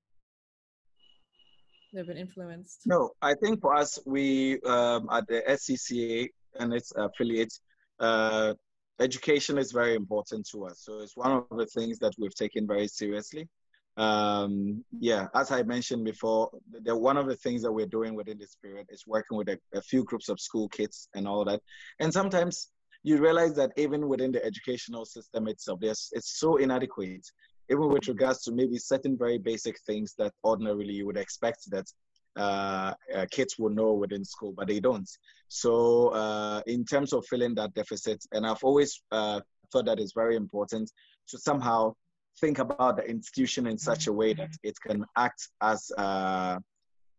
[1.93, 2.82] they've been influenced?
[2.86, 6.28] No, I think for us, we um, at the SCCA
[6.59, 7.61] and its affiliates,
[7.99, 8.55] uh,
[9.01, 10.80] education is very important to us.
[10.84, 13.49] So it's one of the things that we've taken very seriously.
[13.97, 16.51] Um, yeah, as I mentioned before,
[16.84, 19.59] the, one of the things that we're doing within this period is working with a,
[19.74, 21.61] a few groups of school kids and all that.
[21.99, 22.68] And sometimes
[23.03, 27.26] you realize that even within the educational system itself, there's, it's so inadequate
[27.70, 31.86] even with regards to maybe certain very basic things that ordinarily you would expect that
[32.36, 35.08] uh, uh, kids will know within school, but they don't.
[35.48, 39.40] So, uh, in terms of filling that deficit, and I've always uh,
[39.72, 40.90] thought that it's very important
[41.28, 41.94] to somehow
[42.40, 46.58] think about the institution in such a way that it can act as uh,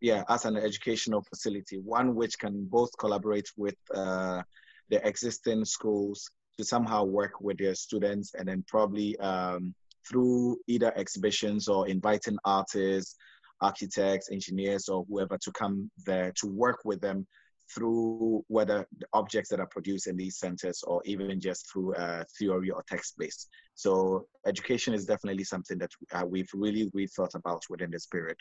[0.01, 4.41] yeah, as an educational facility, one which can both collaborate with uh,
[4.89, 9.73] the existing schools to somehow work with their students and then probably um,
[10.07, 13.15] through either exhibitions or inviting artists,
[13.61, 17.25] architects, engineers, or whoever to come there to work with them
[17.73, 22.23] through whether the objects that are produced in these centers or even just through uh,
[22.37, 23.49] theory or text based.
[23.75, 28.37] So education is definitely something that uh, we've really, really thought about within this period.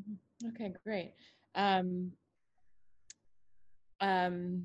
[0.00, 0.48] Mm-hmm.
[0.48, 1.14] Okay, great.
[1.54, 2.12] Um,
[4.00, 4.64] um,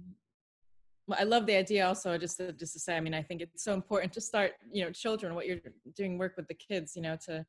[1.11, 3.63] I love the idea also just to, just to say, I mean, I think it's
[3.63, 5.59] so important to start, you know, children, what you're
[5.95, 7.45] doing work with the kids, you know, to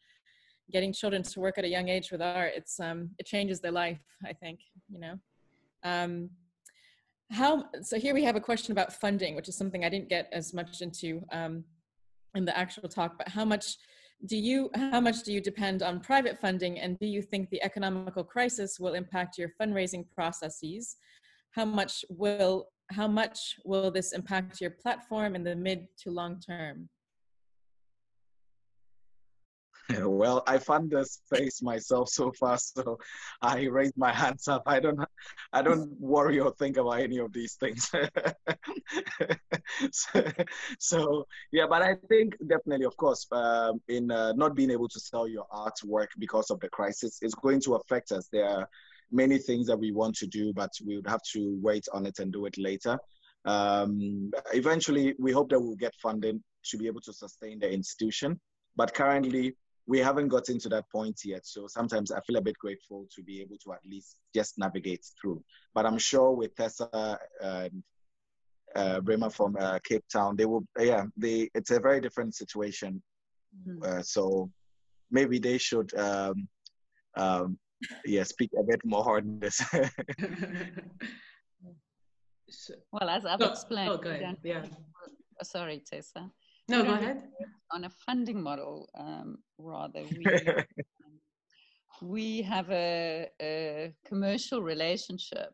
[0.71, 2.53] getting children to work at a young age with art.
[2.57, 5.19] It's, um, it changes their life, I think, you know.
[5.85, 6.31] Um,
[7.31, 10.29] how, so here we have a question about funding, which is something I didn't get
[10.33, 11.65] as much into um,
[12.35, 13.77] in the actual talk, but how much
[14.27, 17.63] do you, how much do you depend on private funding and do you think the
[17.63, 20.97] economical crisis will impact your fundraising processes?
[21.51, 26.41] How much will how much will this impact your platform in the mid to long
[26.41, 26.89] term?
[30.01, 32.99] well, I found the space myself so far, so
[33.41, 34.63] I raised my hands up.
[34.67, 35.01] I don't,
[35.53, 37.91] I don't worry or think about any of these things.
[39.93, 40.25] so,
[40.79, 45.01] so, yeah, but I think definitely, of course, um, in uh, not being able to
[45.01, 48.29] sell your artwork because of the crisis, is going to affect us.
[48.33, 48.69] There
[49.13, 52.19] many things that we want to do, but we would have to wait on it
[52.19, 52.99] and do it later.
[53.45, 58.41] Um, eventually, we hope that we'll get funding to be able to sustain the institution.
[58.77, 59.57] But currently,
[59.87, 61.45] we haven't gotten to that point yet.
[61.45, 65.05] So sometimes I feel a bit grateful to be able to at least just navigate
[65.21, 65.43] through.
[65.75, 67.83] But I'm sure with Tessa and
[68.75, 73.03] uh, Bremer from uh, Cape Town, they will, yeah, they, it's a very different situation.
[73.69, 73.83] Mm-hmm.
[73.83, 74.51] Uh, so
[75.11, 76.49] maybe they should, um,
[77.17, 77.59] um,
[78.05, 79.63] yeah, speak a bit more on this.
[82.93, 84.65] well, as I've explained, oh, yeah.
[85.43, 86.31] sorry, Tessa.
[86.69, 87.25] No, go ahead.
[87.73, 90.25] On a funding model, um, rather, we,
[92.03, 95.51] we have a, a, commercial relationship.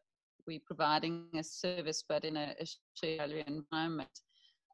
[0.47, 4.11] We're providing a service, but in a, a shared environment.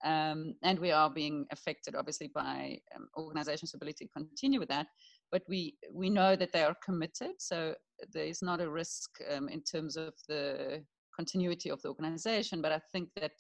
[0.04, 4.86] Um, and we are being affected, obviously, by um, organizations' ability to continue with that.
[5.32, 7.74] But we, we know that they are committed, so
[8.12, 10.84] there is not a risk um, in terms of the
[11.16, 12.62] continuity of the organization.
[12.62, 13.32] But I think that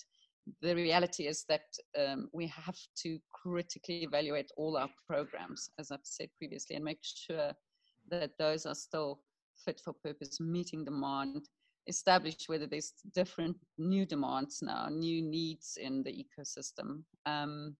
[0.60, 1.62] the reality is that
[1.98, 7.00] um, we have to critically evaluate all our programs, as I've said previously, and make
[7.02, 7.52] sure
[8.10, 9.20] that those are still
[9.64, 11.48] fit for purpose, meeting demand,
[11.86, 17.76] establish whether there's different new demands now, new needs in the ecosystem, um,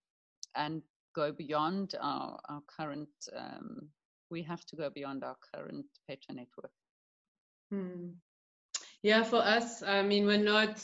[0.56, 0.82] and
[1.14, 3.88] go beyond our, our current, um,
[4.30, 6.72] we have to go beyond our current patron network.
[7.70, 8.10] Hmm.
[9.02, 10.82] Yeah, for us, I mean, we're not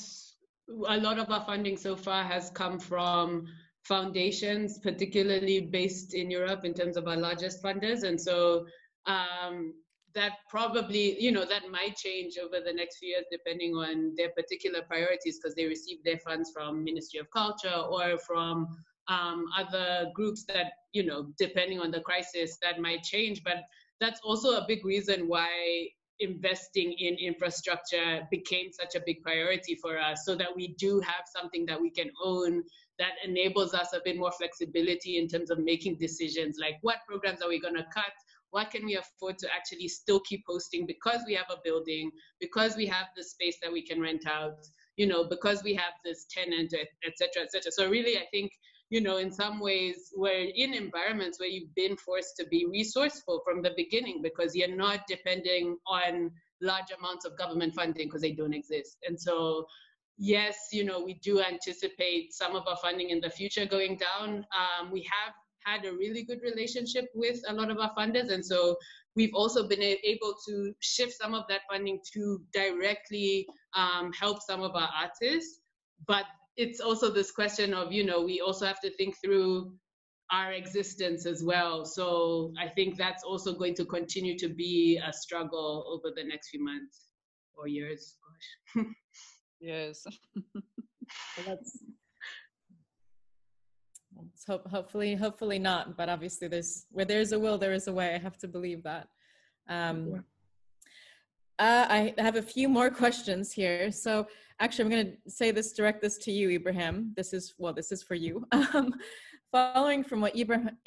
[0.87, 3.47] a lot of our funding so far has come from
[3.83, 8.03] foundations, particularly based in Europe in terms of our largest funders.
[8.03, 8.67] And so
[9.07, 9.75] um,
[10.15, 14.31] that probably, you know, that might change over the next few years depending on their
[14.31, 18.69] particular priorities because they receive their funds from Ministry of Culture or from
[19.11, 23.43] um, other groups that, you know, depending on the crisis, that might change.
[23.45, 23.65] But
[24.01, 25.89] that's also a big reason why
[26.21, 31.25] investing in infrastructure became such a big priority for us so that we do have
[31.35, 32.63] something that we can own
[32.99, 37.41] that enables us a bit more flexibility in terms of making decisions like what programs
[37.41, 38.13] are we going to cut
[38.51, 42.77] what can we afford to actually still keep hosting because we have a building because
[42.77, 44.59] we have the space that we can rent out
[44.97, 48.53] you know because we have this tenant etc cetera et cetera so really i think
[48.91, 53.41] you know, in some ways, we're in environments where you've been forced to be resourceful
[53.45, 58.33] from the beginning because you're not depending on large amounts of government funding because they
[58.33, 58.99] don't exist.
[59.07, 59.65] And so,
[60.19, 64.45] yes, you know, we do anticipate some of our funding in the future going down.
[64.59, 65.35] Um, we have
[65.65, 68.33] had a really good relationship with a lot of our funders.
[68.33, 68.77] And so
[69.15, 74.63] we've also been able to shift some of that funding to directly um, help some
[74.63, 75.61] of our artists.
[76.09, 76.25] But
[76.61, 79.73] it's also this question of you know we also have to think through
[80.31, 81.85] our existence as well.
[81.85, 86.51] So i think that's also going to continue to be a struggle over the next
[86.51, 86.97] few months
[87.57, 88.17] or years.
[88.25, 88.87] Gosh.
[89.63, 90.07] Yes.
[91.47, 91.71] Let's,
[94.17, 97.93] let's hope hopefully hopefully not but obviously there's where there's a will there is a
[97.93, 98.15] way.
[98.15, 99.09] I have to believe that.
[99.69, 100.25] Um.
[101.61, 104.27] Uh, i have a few more questions here so
[104.61, 107.13] actually, I'm going to say this, direct this to you, Ibrahim.
[107.17, 108.47] This is, well, this is for you.
[108.73, 108.95] Um,
[109.51, 110.33] following from what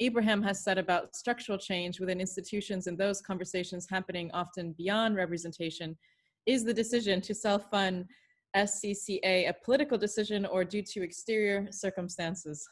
[0.00, 5.94] Ibrahim has said about structural change within institutions and those conversations happening often beyond representation,
[6.46, 8.06] is the decision to self-fund
[8.56, 12.66] SCCA a political decision or due to exterior circumstances?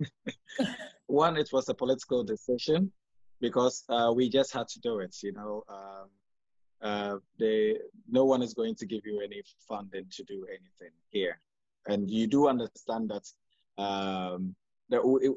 [1.06, 2.90] One, it was a political decision
[3.42, 5.64] because uh, we just had to do it, you know.
[5.68, 6.08] Um,
[6.80, 7.76] uh, they
[8.08, 11.38] no one is going to give you any funding to do anything here,
[11.86, 13.26] and you do understand that.
[13.82, 14.54] Um,
[14.88, 15.32] that it,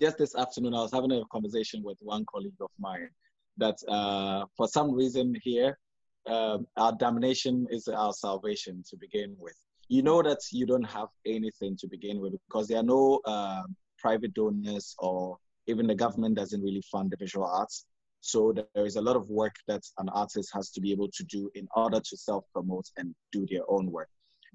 [0.00, 3.08] just this afternoon, I was having a conversation with one colleague of mine
[3.56, 5.78] that uh, for some reason here,
[6.26, 9.56] uh, our damnation is our salvation to begin with.
[9.88, 13.62] You know that you don't have anything to begin with because there are no uh,
[13.98, 17.86] private donors or even the government doesn't really fund the visual arts.
[18.20, 21.24] So there is a lot of work that an artist has to be able to
[21.24, 24.08] do in order to self-promote and do their own work.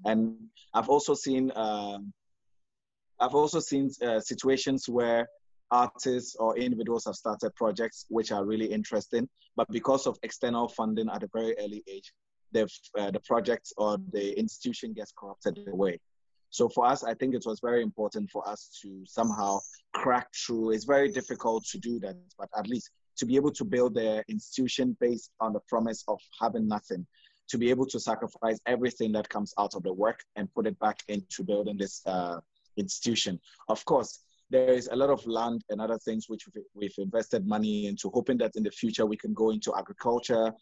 [0.04, 0.36] And
[0.74, 1.98] I've also seen uh,
[3.20, 5.28] I've also seen uh, situations where
[5.70, 11.08] artists or individuals have started projects which are really interesting, but because of external funding
[11.08, 12.12] at a very early age,
[12.52, 15.98] the uh, the project or the institution gets corrupted away.
[16.52, 19.60] So for us, I think it was very important for us to somehow
[19.94, 20.72] crack through.
[20.72, 24.22] It's very difficult to do that, but at least to be able to build the
[24.28, 27.06] institution based on the promise of having nothing,
[27.48, 30.78] to be able to sacrifice everything that comes out of the work and put it
[30.78, 32.38] back into building this uh,
[32.76, 33.40] institution.
[33.68, 37.86] Of course, there is a lot of land and other things which we've invested money
[37.86, 40.52] into, hoping that in the future we can go into agriculture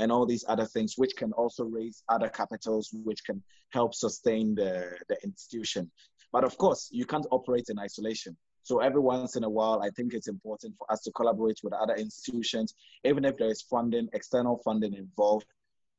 [0.00, 4.54] and all these other things, which can also raise other capitals, which can help sustain
[4.54, 5.90] the, the institution.
[6.32, 8.36] But of course, you can't operate in isolation.
[8.62, 11.72] So every once in a while, I think it's important for us to collaborate with
[11.72, 12.74] other institutions,
[13.04, 15.46] even if there is funding, external funding involved,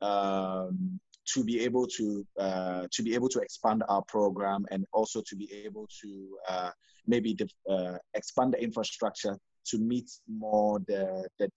[0.02, 0.99] um,
[1.34, 5.36] to be able to uh, to be able to expand our program and also to
[5.36, 6.72] be able to uh,
[7.06, 7.38] maybe
[7.70, 11.49] uh, expand the infrastructure to meet more the the,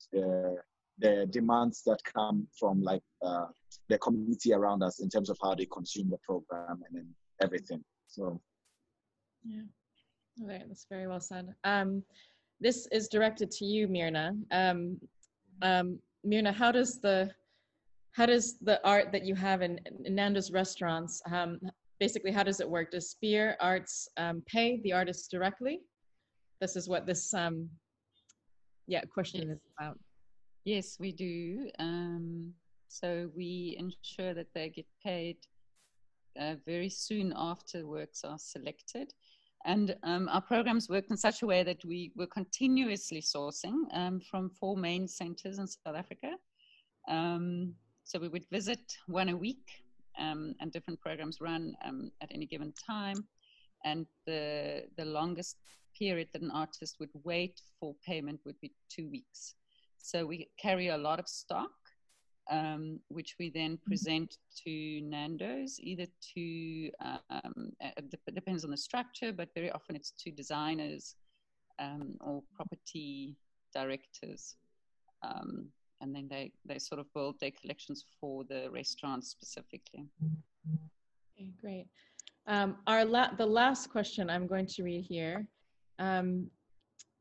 [0.98, 3.46] the, the demands that come from like uh,
[3.88, 7.08] the community around us in terms of how they consume the program and then
[7.42, 7.82] everything.
[8.06, 8.40] So,
[9.44, 9.62] yeah,
[10.42, 11.54] okay, that's very well said.
[11.64, 12.02] Um,
[12.60, 14.36] this is directed to you, Mirna.
[14.50, 15.00] Um,
[15.62, 17.30] um, Mirna, how does the
[18.12, 21.58] how does the art that you have in, in Nando's restaurants, um,
[21.98, 22.92] basically, how does it work?
[22.92, 25.80] Does Spier Arts um, pay the artists directly?
[26.60, 27.68] This is what this, um,
[28.86, 29.56] yeah, question yes.
[29.56, 29.98] is about.
[30.64, 31.70] Yes, we do.
[31.78, 32.54] Um,
[32.88, 35.36] so we ensure that they get paid
[36.40, 39.12] uh, very soon after works are selected.
[39.66, 44.20] And um, our programs work in such a way that we were continuously sourcing um,
[44.20, 46.32] from four main centers in South Africa.
[47.08, 49.70] Um, so we would visit one a week,
[50.18, 53.26] um, and different programs run um, at any given time.
[53.84, 55.56] And the the longest
[55.98, 59.54] period that an artist would wait for payment would be two weeks.
[60.04, 61.72] So we carry a lot of stock,
[62.50, 63.88] um, which we then mm-hmm.
[63.90, 64.36] present
[64.66, 70.30] to Nando's, either to um, it depends on the structure, but very often it's to
[70.30, 71.16] designers
[71.78, 73.34] um, or property
[73.74, 74.56] directors.
[75.22, 75.68] Um,
[76.02, 80.04] and then they, they sort of build their collections for the restaurants specifically.
[81.34, 81.86] Okay, great.
[82.46, 85.46] Um, our la- the last question I'm going to read here.
[85.98, 86.50] Um,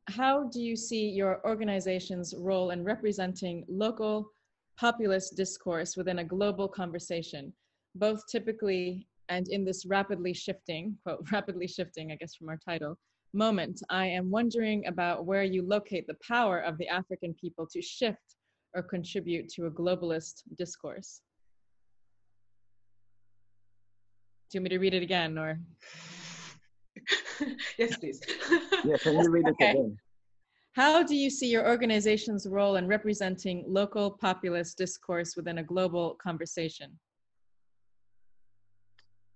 [0.09, 4.29] how do you see your organization's role in representing local
[4.77, 7.53] populist discourse within a global conversation,
[7.95, 12.97] both typically and in this rapidly shifting, quote, rapidly shifting, I guess from our title,
[13.33, 13.81] moment?
[13.89, 18.35] I am wondering about where you locate the power of the African people to shift
[18.75, 21.21] or contribute to a globalist discourse.
[24.49, 25.59] Do you want me to read it again or?
[27.77, 28.21] yes, please.
[28.85, 29.71] yeah, can you read it okay.
[29.71, 29.97] again?
[30.73, 36.15] How do you see your organization's role in representing local populist discourse within a global
[36.15, 36.97] conversation?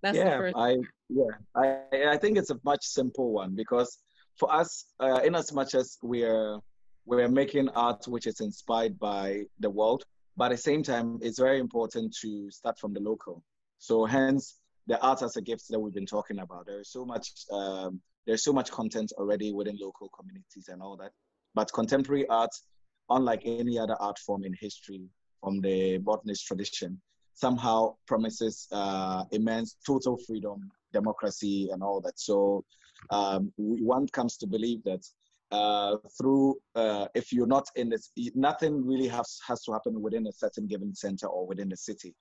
[0.01, 0.77] That's yeah, I
[1.09, 1.23] yeah,
[1.55, 3.97] I I think it's a much simple one because
[4.35, 6.59] for us, uh, in as much as we're
[7.05, 10.03] we're making art which is inspired by the world,
[10.35, 13.43] but at the same time, it's very important to start from the local.
[13.79, 16.65] So hence the art as a gift that we've been talking about.
[16.65, 20.97] There is so much um, there's so much content already within local communities and all
[20.97, 21.11] that.
[21.55, 22.51] But contemporary art,
[23.09, 25.07] unlike any other art form in history
[25.41, 27.01] from the modernist tradition,
[27.35, 32.19] somehow promises uh, immense total freedom, democracy, and all that.
[32.19, 32.65] So
[33.11, 35.05] um, one comes to believe that
[35.51, 40.27] uh, through uh, if you're not in this nothing really has has to happen within
[40.27, 42.13] a certain given center or within the city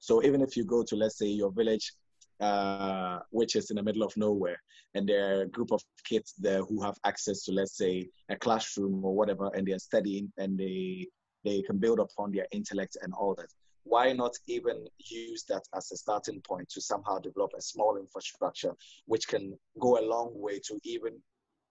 [0.00, 1.94] so even if you go to let's say your village
[2.40, 4.60] uh, which is in the middle of nowhere.
[4.94, 8.36] And there are a group of kids there who have access to let's say a
[8.36, 11.08] classroom or whatever and they're studying and they
[11.44, 13.48] they can build upon their intellect and all that.
[13.84, 18.72] Why not even use that as a starting point to somehow develop a small infrastructure
[19.04, 21.20] which can go a long way to even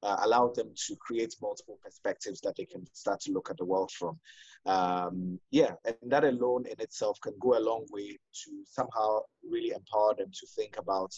[0.03, 3.65] uh, allow them to create multiple perspectives that they can start to look at the
[3.65, 4.19] world from.
[4.65, 9.19] Um, yeah, and that alone in itself can go a long way to somehow
[9.49, 11.13] really empower them to think about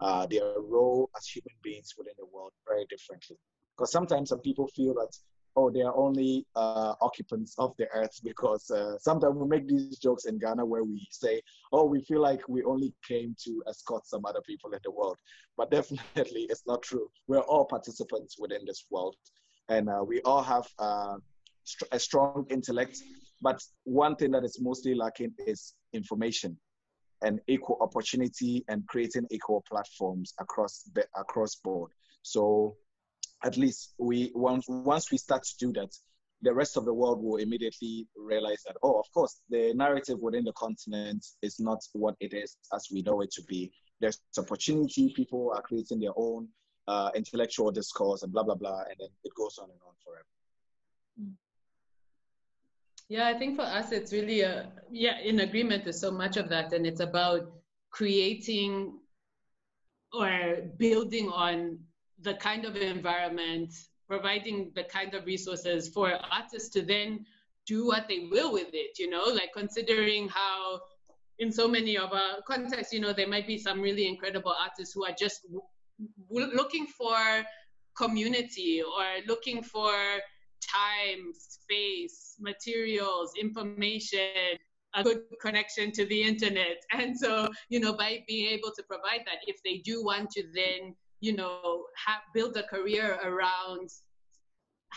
[0.00, 3.36] uh, their role as human beings within the world very differently.
[3.76, 5.12] Because sometimes some people feel that
[5.56, 9.98] oh, they are only uh, occupants of the earth because uh, sometimes we make these
[9.98, 11.40] jokes in Ghana where we say,
[11.72, 15.16] oh, we feel like we only came to escort some other people in the world.
[15.56, 17.10] But definitely it's not true.
[17.26, 19.16] We're all participants within this world
[19.68, 21.16] and uh, we all have uh,
[21.92, 22.98] a strong intellect.
[23.40, 26.56] But one thing that is mostly lacking is information
[27.22, 30.84] and equal opportunity and creating equal platforms across
[31.16, 31.90] across board.
[32.22, 32.76] So
[33.44, 35.94] at least we once once we start to do that,
[36.42, 40.44] the rest of the world will immediately realize that oh, of course, the narrative within
[40.44, 45.12] the continent is not what it is as we know it to be, there's opportunity.
[45.14, 46.48] People are creating their own
[46.88, 50.24] uh, intellectual discourse and blah blah blah, and then it goes on and on forever.
[53.08, 56.48] Yeah, I think for us it's really a yeah in agreement with so much of
[56.48, 57.52] that, and it's about
[57.90, 58.98] creating
[60.12, 61.78] or building on
[62.22, 63.72] the kind of environment,
[64.08, 67.24] providing the kind of resources for artists to then
[67.66, 68.98] do what they will with it.
[68.98, 70.80] You know, like considering how
[71.38, 74.94] in so many of our contexts, you know, there might be some really incredible artists
[74.94, 75.46] who are just
[76.30, 77.44] looking for
[77.96, 79.92] community or looking for
[80.60, 84.58] time, space, materials, information,
[84.94, 86.76] a good connection to the internet.
[86.92, 90.42] And so, you know, by being able to provide that, if they do want to
[90.54, 93.90] then, you know, have, build a career around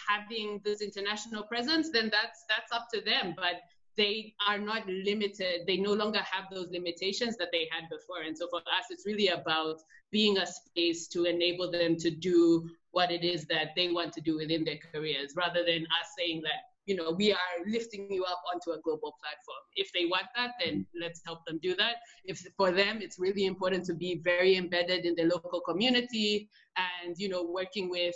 [0.09, 3.33] having this international presence, then that's that's up to them.
[3.35, 3.61] But
[3.95, 5.61] they are not limited.
[5.67, 8.23] They no longer have those limitations that they had before.
[8.25, 9.77] And so for us, it's really about
[10.11, 14.21] being a space to enable them to do what it is that they want to
[14.21, 18.23] do within their careers, rather than us saying that, you know, we are lifting you
[18.23, 19.63] up onto a global platform.
[19.75, 21.95] If they want that, then let's help them do that.
[22.25, 27.15] If for them, it's really important to be very embedded in the local community and,
[27.17, 28.15] you know, working with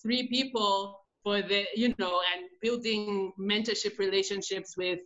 [0.00, 5.00] three people for the, you know, and building mentorship relationships with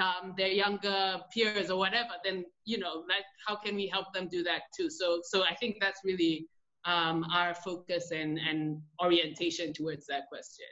[0.00, 4.28] um, their younger peers or whatever, then you know, like how can we help them
[4.28, 4.90] do that too?
[4.90, 6.48] So, so I think that's really
[6.84, 10.66] um, our focus and, and orientation towards that question.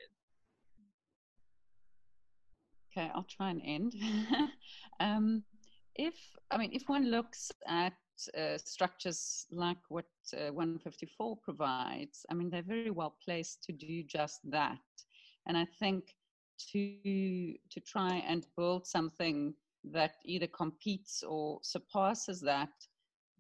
[2.97, 3.95] Okay, I'll try and end.
[5.01, 5.43] um,
[5.97, 6.15] if
[6.51, 7.93] I mean, if one looks at
[8.39, 14.05] uh, structures like what uh, 154 provides, I mean, they're very well placed to do
[14.05, 14.79] just that.
[15.47, 16.05] And I think
[16.73, 19.55] to to try and build something
[19.93, 22.71] that either competes or surpasses that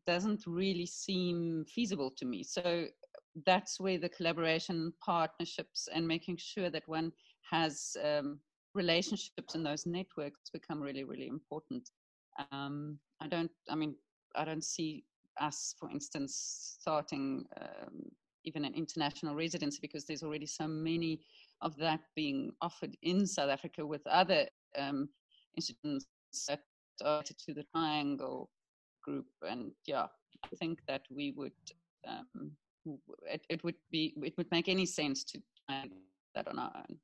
[0.07, 2.43] doesn't really seem feasible to me.
[2.43, 2.87] So
[3.47, 7.13] that's where the collaboration, partnerships, and making sure that one
[7.51, 8.41] has um,
[8.75, 11.91] relationships in those networks become really, really important.
[12.53, 13.95] Um, I don't, I mean,
[14.35, 15.05] I don't see
[15.41, 18.03] us, for instance, starting um,
[18.45, 21.21] even an international residency because there's already so many
[21.63, 24.47] of that being offered in South Africa with other
[24.79, 25.09] um,
[25.57, 26.07] institutions
[26.49, 26.61] that
[27.05, 28.51] are to the Triangle
[29.03, 29.27] group.
[29.49, 30.07] And yeah,
[30.45, 31.53] I think that we would,
[32.07, 32.53] um,
[33.27, 35.41] it, it would be, it would make any sense to
[36.35, 36.99] that on our own.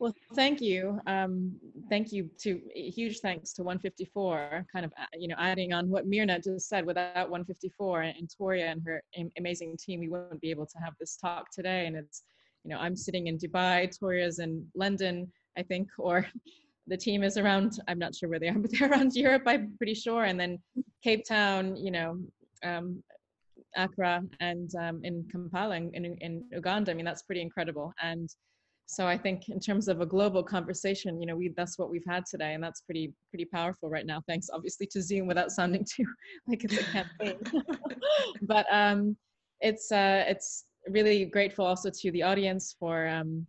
[0.00, 1.00] Well, thank you.
[1.08, 1.56] Um,
[1.90, 6.42] thank you to huge thanks to 154, kind of, you know, adding on what Mirna
[6.42, 9.02] just said, without 154 and Touria and her
[9.36, 11.86] amazing team, we wouldn't be able to have this talk today.
[11.86, 12.22] And it's,
[12.62, 16.24] you know, I'm sitting in Dubai, Touria's in London, I think, or
[16.86, 19.74] the team is around, I'm not sure where they are, but they're around Europe, I'm
[19.78, 20.24] pretty sure.
[20.24, 20.58] And then
[21.02, 22.20] Cape Town, you know,
[22.64, 23.02] um,
[23.76, 26.90] Accra and um, in Kampala in, in Uganda.
[26.92, 27.92] I mean, that's pretty incredible.
[28.02, 28.28] And
[28.90, 32.08] so i think in terms of a global conversation you know we that's what we've
[32.08, 34.22] had today and that's pretty pretty powerful right now.
[34.26, 36.06] Thanks obviously to zoom without sounding too
[36.48, 37.38] like it's a campaign.
[38.42, 39.16] But um
[39.60, 43.46] it's uh it's really grateful also to the audience for um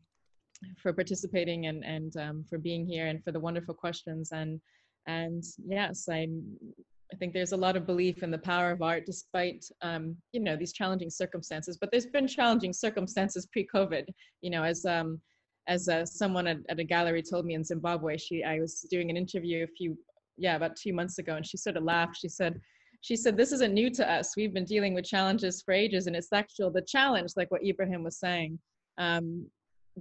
[0.81, 4.31] for participating and and um, for being here and for the wonderful questions.
[4.33, 4.59] And
[5.07, 6.27] and yes i
[7.11, 10.39] I think there's a lot of belief in the power of art despite, um, you
[10.39, 11.77] know, these challenging circumstances.
[11.79, 14.05] But there's been challenging circumstances pre-COVID.
[14.41, 15.19] You know, as um,
[15.67, 19.09] as uh, someone at, at, a gallery told me in Zimbabwe, she I was doing
[19.09, 19.97] an interview a few,
[20.37, 22.17] yeah, about two months ago, and she sort of laughed.
[22.17, 22.59] She said,
[23.01, 24.33] she said, this isn't new to us.
[24.35, 28.03] We've been dealing with challenges for ages, and it's actual the challenge, like what Ibrahim
[28.03, 28.59] was saying,
[28.97, 29.47] um,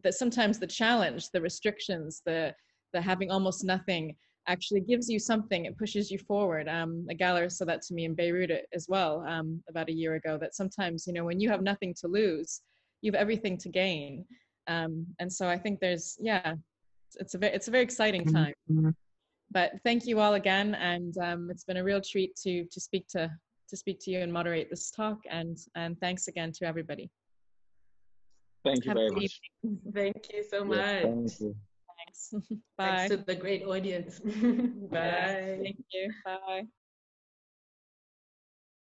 [0.02, 2.54] that sometimes the challenge, the restrictions, the
[2.92, 4.16] the having almost nothing
[4.48, 8.04] actually gives you something it pushes you forward um, a gallery said that to me
[8.04, 11.48] in beirut as well um, about a year ago that sometimes you know when you
[11.48, 12.62] have nothing to lose
[13.02, 14.24] you have everything to gain
[14.66, 16.54] um, and so i think there's yeah
[17.16, 18.82] it's a very it's a very exciting mm-hmm.
[18.84, 18.96] time
[19.50, 23.06] but thank you all again and um, it's been a real treat to to speak
[23.08, 23.30] to
[23.68, 27.10] to speak to you and moderate this talk and and thanks again to everybody
[28.64, 29.80] thank you have very much evening.
[29.94, 31.56] thank you so much thank you.
[31.98, 32.32] Thanks.
[32.76, 32.84] Bye.
[32.84, 34.20] Thanks to the great audience.
[34.90, 35.58] Bye.
[35.62, 36.12] Thank you.
[36.24, 36.62] Bye.